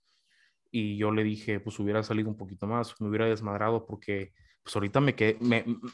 [0.71, 4.75] Y yo le dije, pues hubiera salido un poquito más, me hubiera desmadrado porque pues
[4.75, 5.37] ahorita me quedé,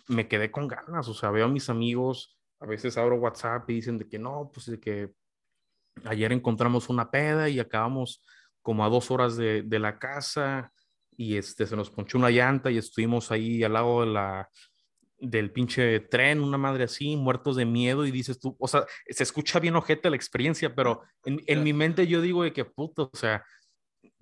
[0.09, 3.75] me, quedé con ganas, o sea, veo a mis amigos, a veces abro WhatsApp y
[3.75, 5.11] dicen de que no, pues de que
[6.05, 8.23] ayer encontramos una peda y acabamos
[8.61, 10.71] como a dos horas de, de la casa
[11.17, 14.49] y este, se nos ponchó una llanta y estuvimos ahí al lado de la,
[15.17, 19.23] del pinche tren, una madre así, muertos de miedo y dices tú, o sea, se
[19.23, 23.09] escucha bien ojete la experiencia, pero en, en mi mente yo digo de que puto,
[23.13, 23.43] o sea,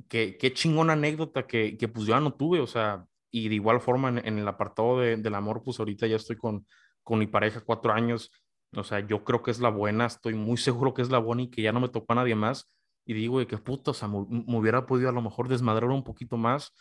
[0.08, 3.82] qué, qué chingona anécdota que, que, pues yo no tuve, o sea, y de igual
[3.82, 6.66] forma en, el apartado de, del amor, pues ahorita ya estoy con,
[7.04, 8.32] con mi pareja cuatro años,
[8.76, 11.44] o sea, yo creo que es la buena, estoy muy seguro que es la buena
[11.44, 12.72] y que ya no me tocó a nadie más,
[13.06, 15.90] y digo de que puto, o sea, me, me hubiera podido a lo mejor desmadrar
[15.90, 16.74] un poquito más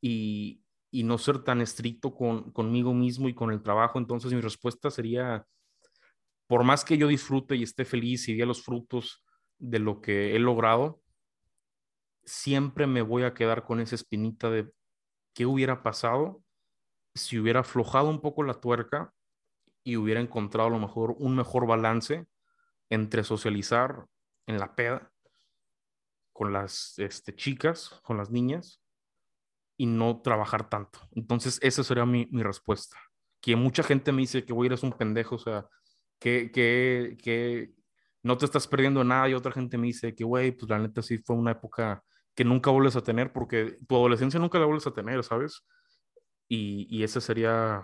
[0.00, 3.98] y, y no ser tan estricto con, conmigo mismo y con el trabajo.
[3.98, 5.46] Entonces mi respuesta sería,
[6.46, 9.24] por más que yo disfrute y esté feliz y vea los frutos
[9.58, 11.00] de lo que he logrado,
[12.24, 14.70] siempre me voy a quedar con esa espinita de
[15.34, 16.42] qué hubiera pasado
[17.14, 19.12] si hubiera aflojado un poco la tuerca
[19.84, 22.26] y hubiera encontrado a lo mejor un mejor balance
[22.90, 24.06] entre socializar
[24.46, 25.10] en la peda
[26.32, 28.82] con las este, chicas, con las niñas,
[29.76, 31.00] y no trabajar tanto.
[31.12, 32.96] Entonces, esa sería mi, respuesta.
[33.40, 35.66] Que mucha gente me dice que, güey, eres un pendejo, o sea,
[36.20, 37.74] que, que, que
[38.22, 41.02] no te estás perdiendo nada y otra gente me dice que, güey, pues la neta
[41.02, 42.04] sí fue una época
[42.34, 45.64] que nunca vuelves a tener porque tu adolescencia nunca la vuelves a tener, ¿sabes?
[46.48, 47.82] Y, y esa sería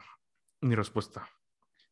[0.60, 1.28] mi respuesta.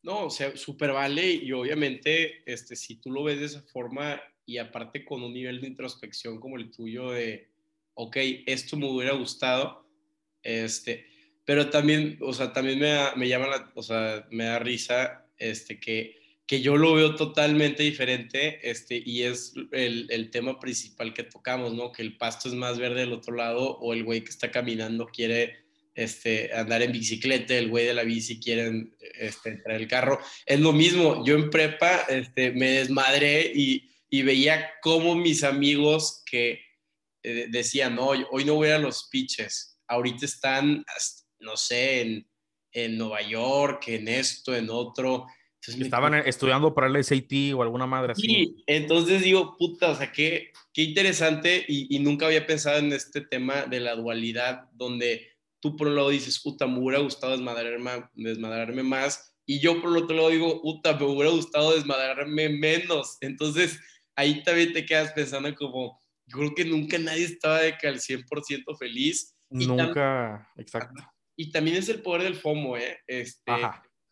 [0.06, 4.22] No, o sea, súper vale y obviamente, este, si tú lo ves de esa forma
[4.44, 7.50] y aparte con un nivel de introspección como el tuyo de,
[7.94, 9.84] ok, esto me hubiera gustado,
[10.44, 11.06] este,
[11.44, 15.80] pero también, o sea, también me, me llama la, o sea, me da risa, este,
[15.80, 16.14] que,
[16.46, 21.74] que yo lo veo totalmente diferente, este, y es el, el tema principal que tocamos,
[21.74, 21.90] ¿no?
[21.90, 25.06] Que el pasto es más verde del otro lado o el güey que está caminando
[25.06, 25.65] quiere
[25.96, 30.20] este, andar en bicicleta, el güey de la bici quiere este, entrar el carro.
[30.44, 36.22] Es lo mismo, yo en prepa este, me desmadré y, y veía cómo mis amigos
[36.30, 36.60] que
[37.22, 40.84] eh, decían, no, hoy no voy a los pitches, ahorita están,
[41.40, 42.28] no sé, en,
[42.72, 45.26] en Nueva York, en esto, en otro.
[45.66, 48.22] Estaban estudiando para el SAT o alguna madre así.
[48.22, 52.92] Sí, entonces digo, puta, o sea, qué, qué interesante y, y nunca había pensado en
[52.92, 55.35] este tema de la dualidad, donde
[55.66, 59.90] tú por un lado dices, puta, me hubiera gustado desmadrarme, desmadrarme más, y yo por
[59.90, 63.16] el otro lado digo, puta, me hubiera gustado desmadrarme menos.
[63.20, 63.80] Entonces,
[64.14, 68.00] ahí también te quedas pensando como, yo creo que nunca nadie estaba de que al
[68.00, 69.36] 100% feliz.
[69.50, 71.02] Nunca, exacto.
[71.36, 72.98] Y también es el poder del FOMO, ¿eh?
[73.06, 73.52] Este,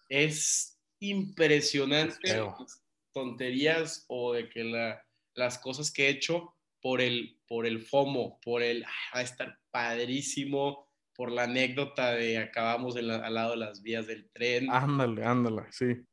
[0.09, 2.41] es impresionante
[3.13, 5.01] tonterías o de que la,
[5.35, 9.23] las cosas que he hecho por el, por el FOMO, por el, ah, va a
[9.23, 14.71] estar padrísimo, por la anécdota de acabamos al lado de las vías del tren.
[14.71, 16.05] Ándale, ándale, sí.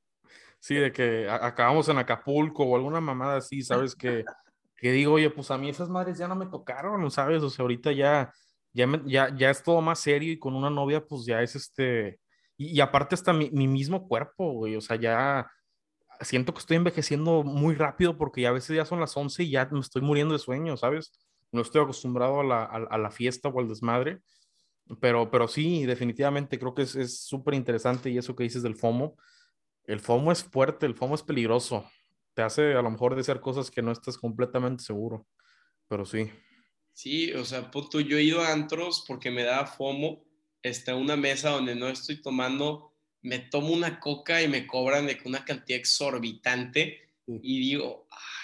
[0.60, 3.96] Sí, de que acabamos en Acapulco o alguna mamada así, ¿sabes?
[3.96, 4.24] Que,
[4.78, 7.42] que digo, oye, pues a mí esas madres ya no me tocaron, ¿sabes?
[7.42, 8.32] O sea, ahorita ya,
[8.72, 12.20] ya, ya, ya es todo más serio y con una novia, pues ya es este.
[12.58, 15.50] Y, aparte, hasta mi, mi, mismo cuerpo, güey, o sea, ya
[16.20, 19.50] siento que estoy envejeciendo muy rápido porque ya a veces ya son las 11 y
[19.50, 21.12] ya me estoy muriendo de sueño, ¿sabes?
[21.52, 24.22] No estoy acostumbrado a la, a la fiesta o al desmadre.
[25.00, 29.18] Pero, pero sí, definitivamente creo que es súper interesante y eso que dices del FOMO.
[29.86, 31.90] El FOMO es fuerte, el FOMO es peligroso.
[32.34, 35.28] Te hace a lo mejor desear cosas que no estás completamente seguro,
[35.88, 36.30] pero sí.
[36.94, 40.24] Sí, o sea, puto, yo he ido a antros porque me da FOMO.
[40.62, 45.18] Está una mesa donde no estoy tomando, me tomo una coca y me cobran de
[45.26, 48.42] una cantidad exorbitante y digo, ah,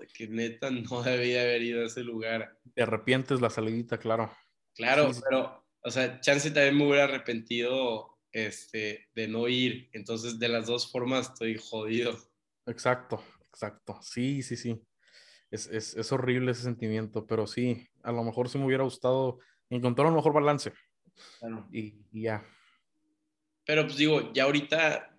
[0.00, 2.58] de que neta no debía haber ido a ese lugar.
[2.74, 4.32] Te arrepientes la salidita, claro.
[4.74, 9.90] Claro, pero o sea, chance también me hubiera arrepentido este, de no ir.
[9.92, 12.18] Entonces, de las dos formas estoy jodido.
[12.66, 13.98] Exacto, exacto.
[14.02, 14.82] Sí, sí, sí.
[15.50, 19.38] Es, es, es horrible ese sentimiento, pero sí, a lo mejor sí me hubiera gustado
[19.68, 20.72] encontrar un mejor balance.
[21.70, 22.44] Y, ya.
[23.66, 25.16] Pero pues digo, ya ahorita,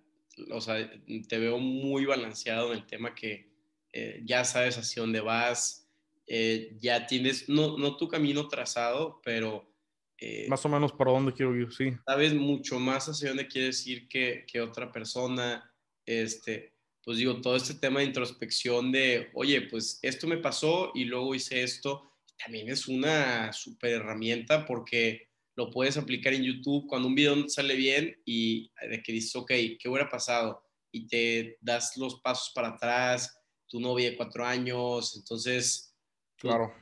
[0.51, 0.91] o sea,
[1.29, 3.51] te veo muy balanceado en el tema que
[3.93, 5.87] eh, ya sabes hacia dónde vas,
[6.27, 9.74] eh, ya tienes, no, no tu camino trazado, pero
[10.17, 11.91] eh, más o menos para dónde quiero ir, sí.
[12.05, 15.71] Sabes mucho más hacia dónde quieres ir que, que otra persona.
[16.05, 21.05] Este, pues digo, todo este tema de introspección de, oye, pues esto me pasó y
[21.05, 22.11] luego hice esto,
[22.43, 27.75] también es una súper herramienta porque lo puedes aplicar en YouTube cuando un video sale
[27.75, 30.63] bien y de que dices, ok, ¿qué hubiera pasado?
[30.91, 35.95] Y te das los pasos para atrás, tu novia de cuatro años, entonces,
[36.41, 36.73] pues, claro.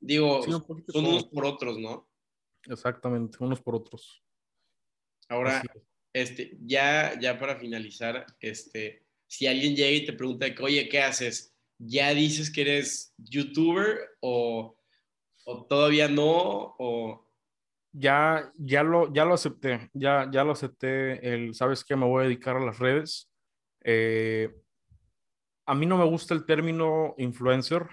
[0.00, 2.11] digo, son unos por otros, ¿no?
[2.68, 4.22] Exactamente, unos por otros.
[5.28, 5.62] Ahora,
[6.12, 11.54] este, ya, ya para finalizar, este, si alguien llega y te pregunta, oye, ¿qué haces?
[11.78, 14.76] ¿Ya dices que eres youtuber o,
[15.44, 16.74] o todavía no?
[16.78, 17.26] O...
[17.92, 21.26] Ya, ya, lo, ya lo acepté, ya, ya lo acepté.
[21.26, 21.96] El, ¿Sabes qué?
[21.96, 23.30] Me voy a dedicar a las redes.
[23.84, 24.54] Eh,
[25.66, 27.86] a mí no me gusta el término influencer,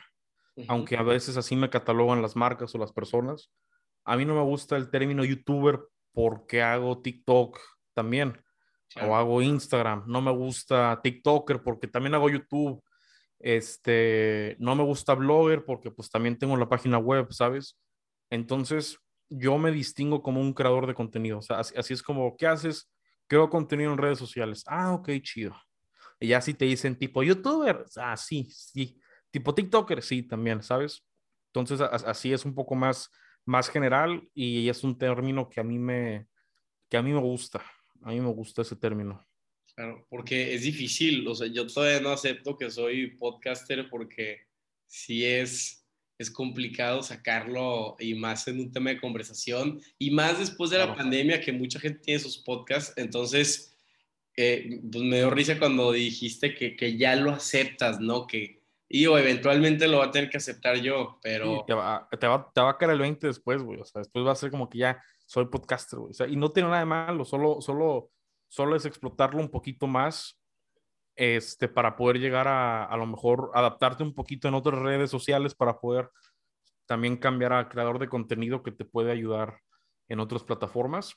[0.68, 3.50] aunque a veces así me catalogan las marcas o las personas.
[4.10, 5.80] A mí no me gusta el término youtuber
[6.12, 7.60] porque hago TikTok
[7.94, 8.42] también
[9.00, 10.04] o hago Instagram.
[10.08, 12.84] No me gusta TikToker porque también hago YouTube.
[13.38, 17.80] Este, no me gusta blogger porque pues también tengo la página web, ¿sabes?
[18.32, 18.98] Entonces,
[19.30, 21.38] yo me distingo como un creador de contenido.
[21.38, 22.92] O sea, así, es como, ¿qué haces?
[23.28, 24.64] Creo contenido en redes sociales.
[24.66, 25.56] Ah, ok, chido.
[26.20, 29.00] Y ya si te dicen tipo youtuber, ah, sí, sí.
[29.30, 31.06] Tipo TikToker, sí, también, ¿sabes?
[31.54, 33.12] Entonces, así es un poco más
[33.50, 36.28] más general y es un término que a mí me,
[36.88, 37.66] que a mí me gusta.
[38.04, 39.26] A mí me gusta ese término.
[39.74, 44.42] Claro, porque es difícil, o sea, yo todavía no acepto que soy podcaster porque
[44.86, 45.84] sí es,
[46.20, 50.96] es complicado sacarlo y más en un tema de conversación y más después de la
[50.96, 53.76] pandemia que mucha gente tiene sus podcasts, entonces
[54.36, 58.28] eh, pues me dio risa cuando dijiste que, que ya lo aceptas, ¿no?
[58.28, 58.59] Que,
[58.92, 61.64] y o eventualmente lo va a tener que aceptar yo, pero...
[61.68, 63.80] te, va, te, va, te va a caer el 20 después, güey.
[63.80, 66.10] O sea, después va a ser como que ya soy podcaster, güey.
[66.10, 68.10] O sea, y no tiene nada de malo, solo, solo,
[68.48, 70.42] solo es explotarlo un poquito más
[71.16, 75.54] este, para poder llegar a, a lo mejor, adaptarte un poquito en otras redes sociales
[75.54, 76.10] para poder
[76.88, 79.60] también cambiar a creador de contenido que te puede ayudar
[80.08, 81.14] en otras plataformas.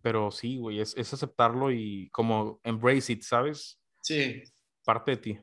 [0.00, 3.80] pero sí, güey, es, es aceptarlo y como embrace it, ¿sabes?
[4.00, 4.44] Sí.
[4.84, 5.40] Parte de ti.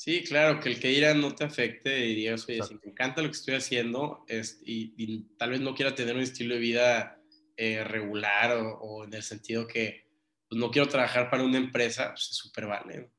[0.00, 3.20] Sí, claro, que el que dirán no te afecte y digas, oye, si me encanta
[3.20, 7.20] lo que estoy haciendo es, y, tal vez no quiera tener un estilo de vida
[7.54, 10.08] eh, regular o, en el sentido que
[10.48, 13.12] pues, no quiero trabajar para una empresa, pues es súper vale.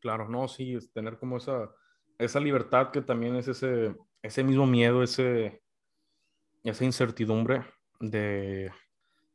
[0.00, 1.70] Claro, no, sí, es tener como esa,
[2.16, 5.62] esa libertad que también es ese, ese mismo miedo, ese,
[6.64, 7.66] esa incertidumbre
[8.00, 8.72] de,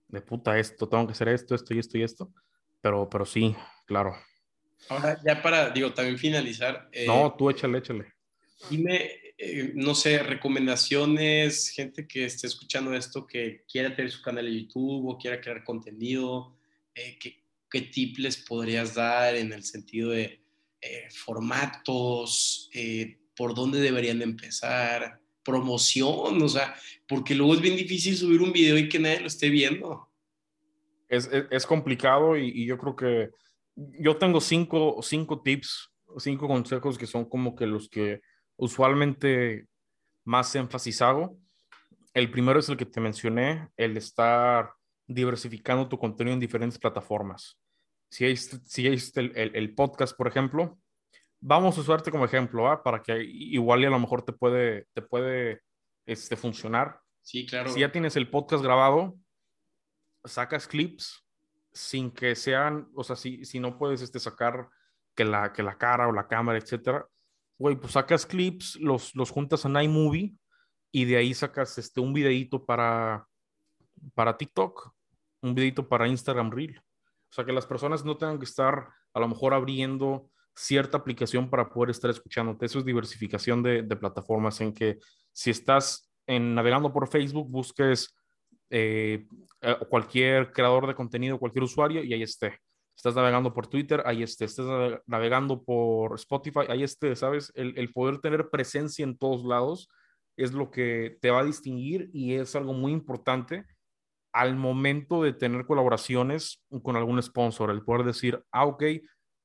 [0.08, 2.34] de puta esto, tengo que hacer esto, esto y esto y esto.
[2.82, 4.16] Pero, pero sí, claro.
[4.90, 6.90] Ahora, ya para, digo, también finalizar.
[6.92, 8.14] Eh, no, tú échale, échale.
[8.70, 14.46] Dime, eh, no sé, recomendaciones, gente que esté escuchando esto, que quiera tener su canal
[14.46, 16.58] de YouTube o quiera crear contenido,
[16.94, 20.42] eh, ¿qué, ¿qué, tip les podrías dar en el sentido de
[21.10, 22.70] formatos,
[23.36, 26.76] por dónde deberían empezar, promoción, o sea,
[27.08, 30.12] porque luego es bien difícil subir un video y que nadie lo esté viendo.
[31.10, 33.32] Es, es, es complicado y, y yo creo que
[33.76, 38.22] yo tengo cinco, cinco tips, cinco consejos que son como que los que
[38.58, 39.68] usualmente
[40.24, 41.38] más énfasis hago.
[42.14, 44.74] El primero es el que te mencioné, el estar
[45.08, 47.60] diversificando tu contenido en diferentes plataformas.
[48.10, 50.80] Si hay, si hay el, el, podcast, por ejemplo,
[51.42, 52.82] vamos a usarte como ejemplo, ¿ah?
[52.82, 55.62] para que igual y a lo mejor te puede, te puede
[56.06, 57.02] este, funcionar.
[57.22, 57.70] Sí, claro.
[57.70, 59.18] Si ya tienes el podcast grabado,
[60.24, 61.25] sacas clips
[61.76, 64.70] sin que sean, o sea, si, si no puedes este, sacar
[65.14, 67.06] que la, que la cara o la cámara, etcétera,
[67.60, 70.36] güey, pues sacas clips, los, los juntas en iMovie
[70.92, 73.28] y de ahí sacas este, un videito para,
[74.14, 74.94] para TikTok,
[75.42, 76.80] un videito para Instagram Reel.
[76.80, 81.50] O sea, que las personas no tengan que estar a lo mejor abriendo cierta aplicación
[81.50, 82.66] para poder estar escuchándote.
[82.66, 85.00] Eso es diversificación de, de plataformas en que
[85.34, 88.16] si estás en, navegando por Facebook, busques
[88.70, 89.28] eh,
[89.62, 92.60] eh, cualquier creador de contenido, cualquier usuario y ahí esté.
[92.96, 94.46] Estás navegando por Twitter, ahí esté.
[94.46, 94.66] Estás
[95.06, 97.52] navegando por Spotify, ahí esté, ¿sabes?
[97.56, 99.90] El, el poder tener presencia en todos lados
[100.38, 103.66] es lo que te va a distinguir y es algo muy importante
[104.34, 108.84] al momento de tener colaboraciones con algún sponsor, el poder decir, ah, ok,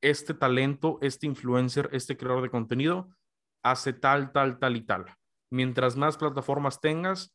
[0.00, 3.08] este talento, este influencer, este creador de contenido
[3.62, 5.06] hace tal, tal, tal y tal.
[5.50, 7.32] Mientras más plataformas tengas,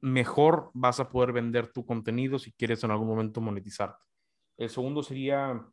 [0.00, 4.02] mejor vas a poder vender tu contenido si quieres en algún momento monetizarte.
[4.56, 5.64] El segundo sería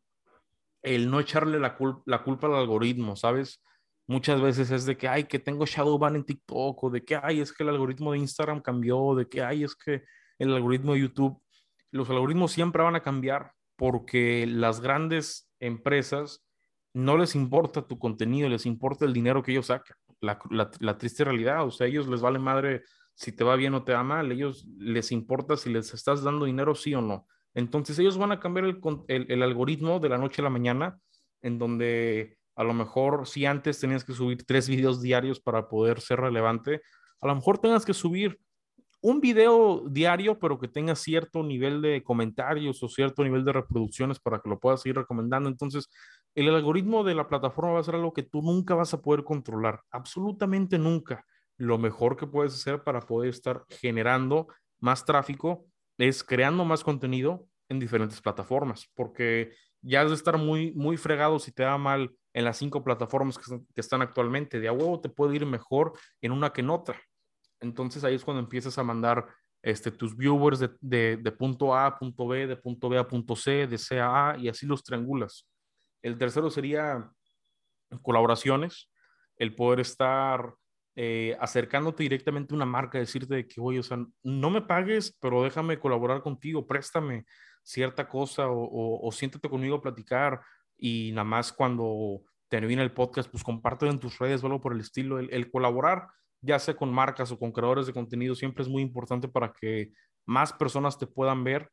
[0.82, 3.62] el no echarle la, la culpa al algoritmo, ¿sabes?
[4.08, 7.16] Muchas veces es de que, ay, que tengo shadow ban en TikTok, o de que,
[7.16, 10.04] ay, es que el algoritmo de Instagram cambió, de que, ay, es que
[10.38, 11.42] el algoritmo de YouTube,
[11.90, 16.44] los algoritmos siempre van a cambiar porque las grandes empresas
[16.94, 19.96] no les importa tu contenido, les importa el dinero que ellos sacan.
[20.20, 22.84] La, la, la triste realidad, o sea, ellos les vale madre
[23.16, 26.44] si te va bien o te va mal, ellos les importa si les estás dando
[26.44, 27.26] dinero sí o no.
[27.54, 30.98] Entonces ellos van a cambiar el, el, algoritmo de la noche a la mañana,
[31.40, 36.02] en donde a lo mejor si antes tenías que subir tres videos diarios para poder
[36.02, 36.82] ser relevante,
[37.22, 38.38] a lo mejor tengas que subir
[39.00, 44.20] un video diario, pero que tenga cierto nivel de comentarios o cierto nivel de reproducciones
[44.20, 45.48] para que lo puedas ir recomendando.
[45.48, 45.88] Entonces,
[46.34, 49.24] el algoritmo de la plataforma va a ser algo que tú nunca vas a poder
[49.24, 51.24] controlar, absolutamente nunca
[51.58, 54.48] lo mejor que puedes hacer para poder estar generando
[54.78, 55.66] más tráfico
[55.98, 61.38] es creando más contenido en diferentes plataformas, porque ya has de estar muy, muy fregado
[61.38, 64.60] si te da mal en las cinco plataformas que, están actualmente.
[64.60, 67.00] De a huevo te puede ir mejor en una que en otra.
[67.60, 69.26] Entonces ahí es cuando empiezas a mandar
[69.62, 73.08] este, tus viewers de, de, de punto A a punto B, de punto B a
[73.08, 75.48] punto C, de C a A, y así los triangulas.
[76.02, 77.10] El tercero sería
[78.02, 78.90] colaboraciones,
[79.38, 80.54] el poder estar
[80.98, 85.42] eh, acercándote directamente a una marca, decirte que, oye, o sea, no me pagues, pero
[85.42, 87.26] déjame colaborar contigo, préstame
[87.62, 90.40] cierta cosa o, o, siéntate conmigo a platicar
[90.78, 94.72] y nada más cuando termine el podcast, pues compártelo en tus redes o algo por
[94.72, 95.18] el estilo.
[95.18, 96.06] El, el, colaborar,
[96.40, 99.92] ya sea con marcas o con creadores de contenido, siempre es muy importante para que
[100.24, 101.70] más personas te puedan ver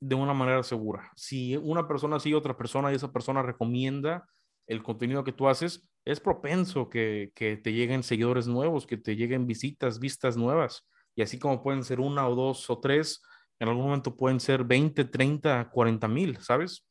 [0.00, 1.10] de una manera segura.
[1.16, 4.26] Si una persona sigue otra persona y esa persona recomienda
[4.66, 9.16] el contenido que tú haces, es propenso que, que, te lleguen seguidores nuevos, que te
[9.16, 10.86] lleguen visitas, vistas nuevas.
[11.14, 13.22] Y así como pueden ser una o dos o tres,
[13.58, 16.84] en algún momento pueden ser 20, 30, 40 mil, ¿sabes?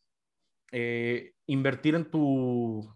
[0.72, 2.96] Eh, invertir en tu,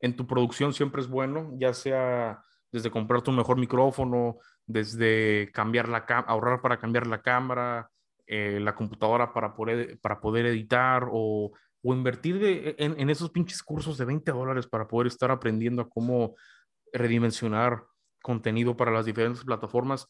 [0.00, 4.36] en tu producción siempre es bueno, ya sea desde comprarte un mejor micrófono,
[4.66, 7.90] desde cambiar la ahorrar para cambiar la cámara,
[8.26, 11.52] eh, la computadora para poder, para poder editar o
[11.88, 15.82] o invertir de, en, en, esos pinches cursos de 20 dólares para poder estar aprendiendo
[15.82, 16.34] a cómo
[16.92, 17.84] redimensionar
[18.20, 20.08] contenido para las diferentes plataformas,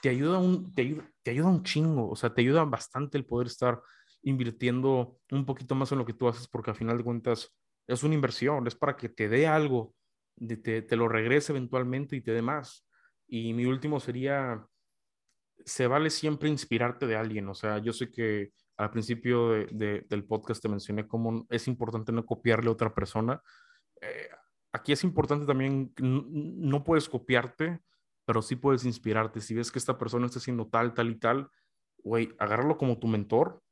[0.00, 3.26] te ayuda un, te ayuda, te ayuda un chingo, o sea, te ayuda bastante el
[3.26, 3.82] poder estar
[4.22, 7.52] invirtiendo un poquito más en lo que tú haces, porque al final de cuentas
[7.88, 9.96] es una inversión, es para que te dé algo,
[10.62, 12.86] te, te lo regrese eventualmente y te dé más.
[13.26, 14.64] Y mi último sería,
[15.64, 20.24] se vale siempre inspirarte de alguien, o sea, yo sé que al principio de, del
[20.24, 23.42] podcast te mencioné cómo es importante no copiarle a otra persona.
[24.00, 24.28] Eh,
[24.72, 27.80] aquí es importante también, no puedes copiarte,
[28.24, 29.40] pero sí puedes inspirarte.
[29.40, 31.48] Si ves que esta persona está haciendo tal, tal y tal,
[31.98, 33.62] güey, agárralo como tu mentor,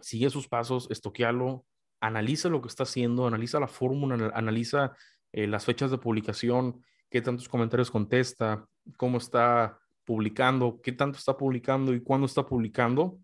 [0.00, 1.64] sigue sus pasos, estoquealo,
[2.00, 4.96] analiza lo que está haciendo, analiza la fórmula, analiza
[5.32, 11.36] eh, las fechas de publicación, qué tantos comentarios contesta, cómo está publicando, qué tanto está
[11.36, 13.18] publicando y cuándo está publicando.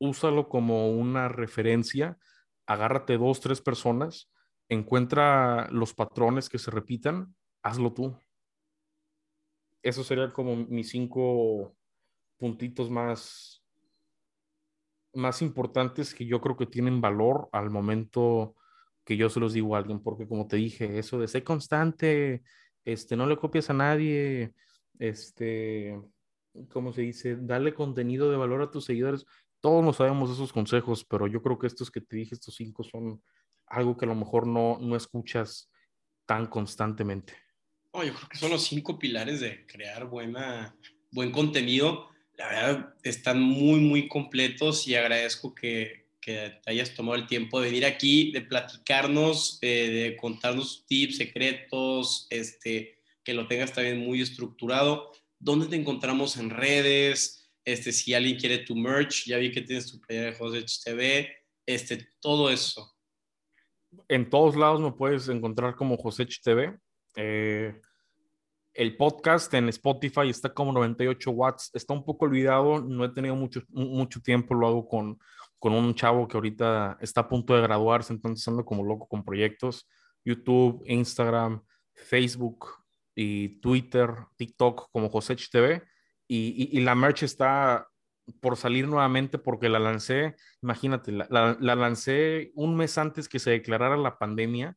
[0.00, 2.18] Úsalo como una referencia,
[2.66, 4.30] agárrate dos, tres personas,
[4.68, 8.18] encuentra los patrones que se repitan, hazlo tú.
[9.82, 11.76] Eso sería como mis cinco
[12.38, 13.62] puntitos más,
[15.12, 18.56] más importantes que yo creo que tienen valor al momento
[19.04, 22.42] que yo se los digo a alguien, porque como te dije, eso de ser constante,
[22.84, 24.54] este, no le copias a nadie,
[24.98, 26.00] este,
[26.70, 27.36] ¿cómo se dice?
[27.36, 29.26] Darle contenido de valor a tus seguidores.
[29.60, 32.82] Todos nos sabemos esos consejos, pero yo creo que estos que te dije, estos cinco,
[32.82, 33.22] son
[33.66, 35.70] algo que a lo mejor no, no escuchas
[36.26, 37.34] tan constantemente.
[37.92, 40.76] Oh, yo creo que son los cinco pilares de crear buena,
[41.10, 42.08] buen contenido.
[42.36, 47.60] La verdad, están muy, muy completos y agradezco que, que te hayas tomado el tiempo
[47.60, 53.98] de venir aquí, de platicarnos, eh, de contarnos tips, secretos, este, que lo tengas también
[53.98, 55.12] muy estructurado.
[55.38, 57.39] ¿Dónde te encontramos en redes?
[57.70, 61.36] Este, si alguien quiere tu merch, ya vi que tienes tu playera de José TV,
[61.66, 62.92] este, todo eso.
[64.08, 66.78] En todos lados me puedes encontrar como José TV.
[67.16, 67.80] Eh,
[68.74, 71.70] el podcast en Spotify está como 98 watts.
[71.74, 75.18] Está un poco olvidado, no he tenido mucho, mucho tiempo, lo hago con
[75.60, 79.22] con un chavo que ahorita está a punto de graduarse, entonces ando como loco con
[79.22, 79.86] proyectos.
[80.24, 81.62] YouTube, Instagram,
[81.92, 82.66] Facebook
[83.14, 85.82] y Twitter, TikTok como Josech TV.
[86.32, 87.88] Y, la merch está
[88.40, 91.26] por salir nuevamente porque la lancé, imagínate, la,
[91.58, 94.76] la, lancé un mes antes que se declarara la pandemia.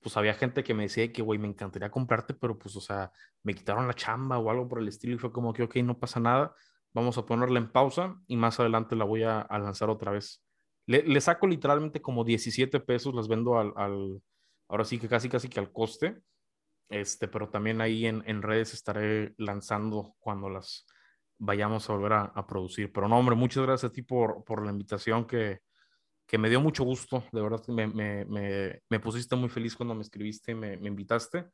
[0.00, 3.10] Pues había gente que me decía que, güey, me encantaría comprarte, pero pues, o sea,
[3.42, 5.98] me quitaron la chamba o algo por el estilo y fue como que, ok, no
[5.98, 6.54] pasa nada
[6.96, 10.42] Vamos a ponerla en pausa y más adelante la voy a, lanzar otra vez.
[10.86, 13.74] Le, saco literalmente como 17 pesos, las vendo al,
[14.66, 16.16] ahora sí que casi casi que al coste.
[16.88, 20.86] Este, pero también ahí en, en redes estaré lanzando cuando las
[21.38, 22.92] vayamos a volver a, producir.
[22.92, 25.60] Pero no, hombre, muchas gracias a ti por, por la invitación que,
[26.26, 27.24] que me dio mucho gusto.
[27.32, 31.46] De verdad, me, me, me, me pusiste muy feliz cuando me escribiste, me, me invitaste.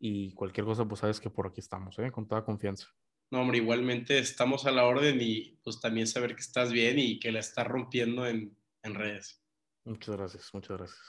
[0.00, 2.10] Y cualquier cosa, pues sabes que por aquí estamos, ¿eh?
[2.10, 2.86] con toda confianza.
[3.30, 7.18] No, hombre, igualmente estamos a la orden y pues también saber que estás bien y
[7.18, 9.42] que la estás rompiendo en, en redes.
[9.84, 11.00] Muchas gracias, muchas gracias.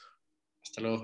[0.61, 1.03] Hasta luego.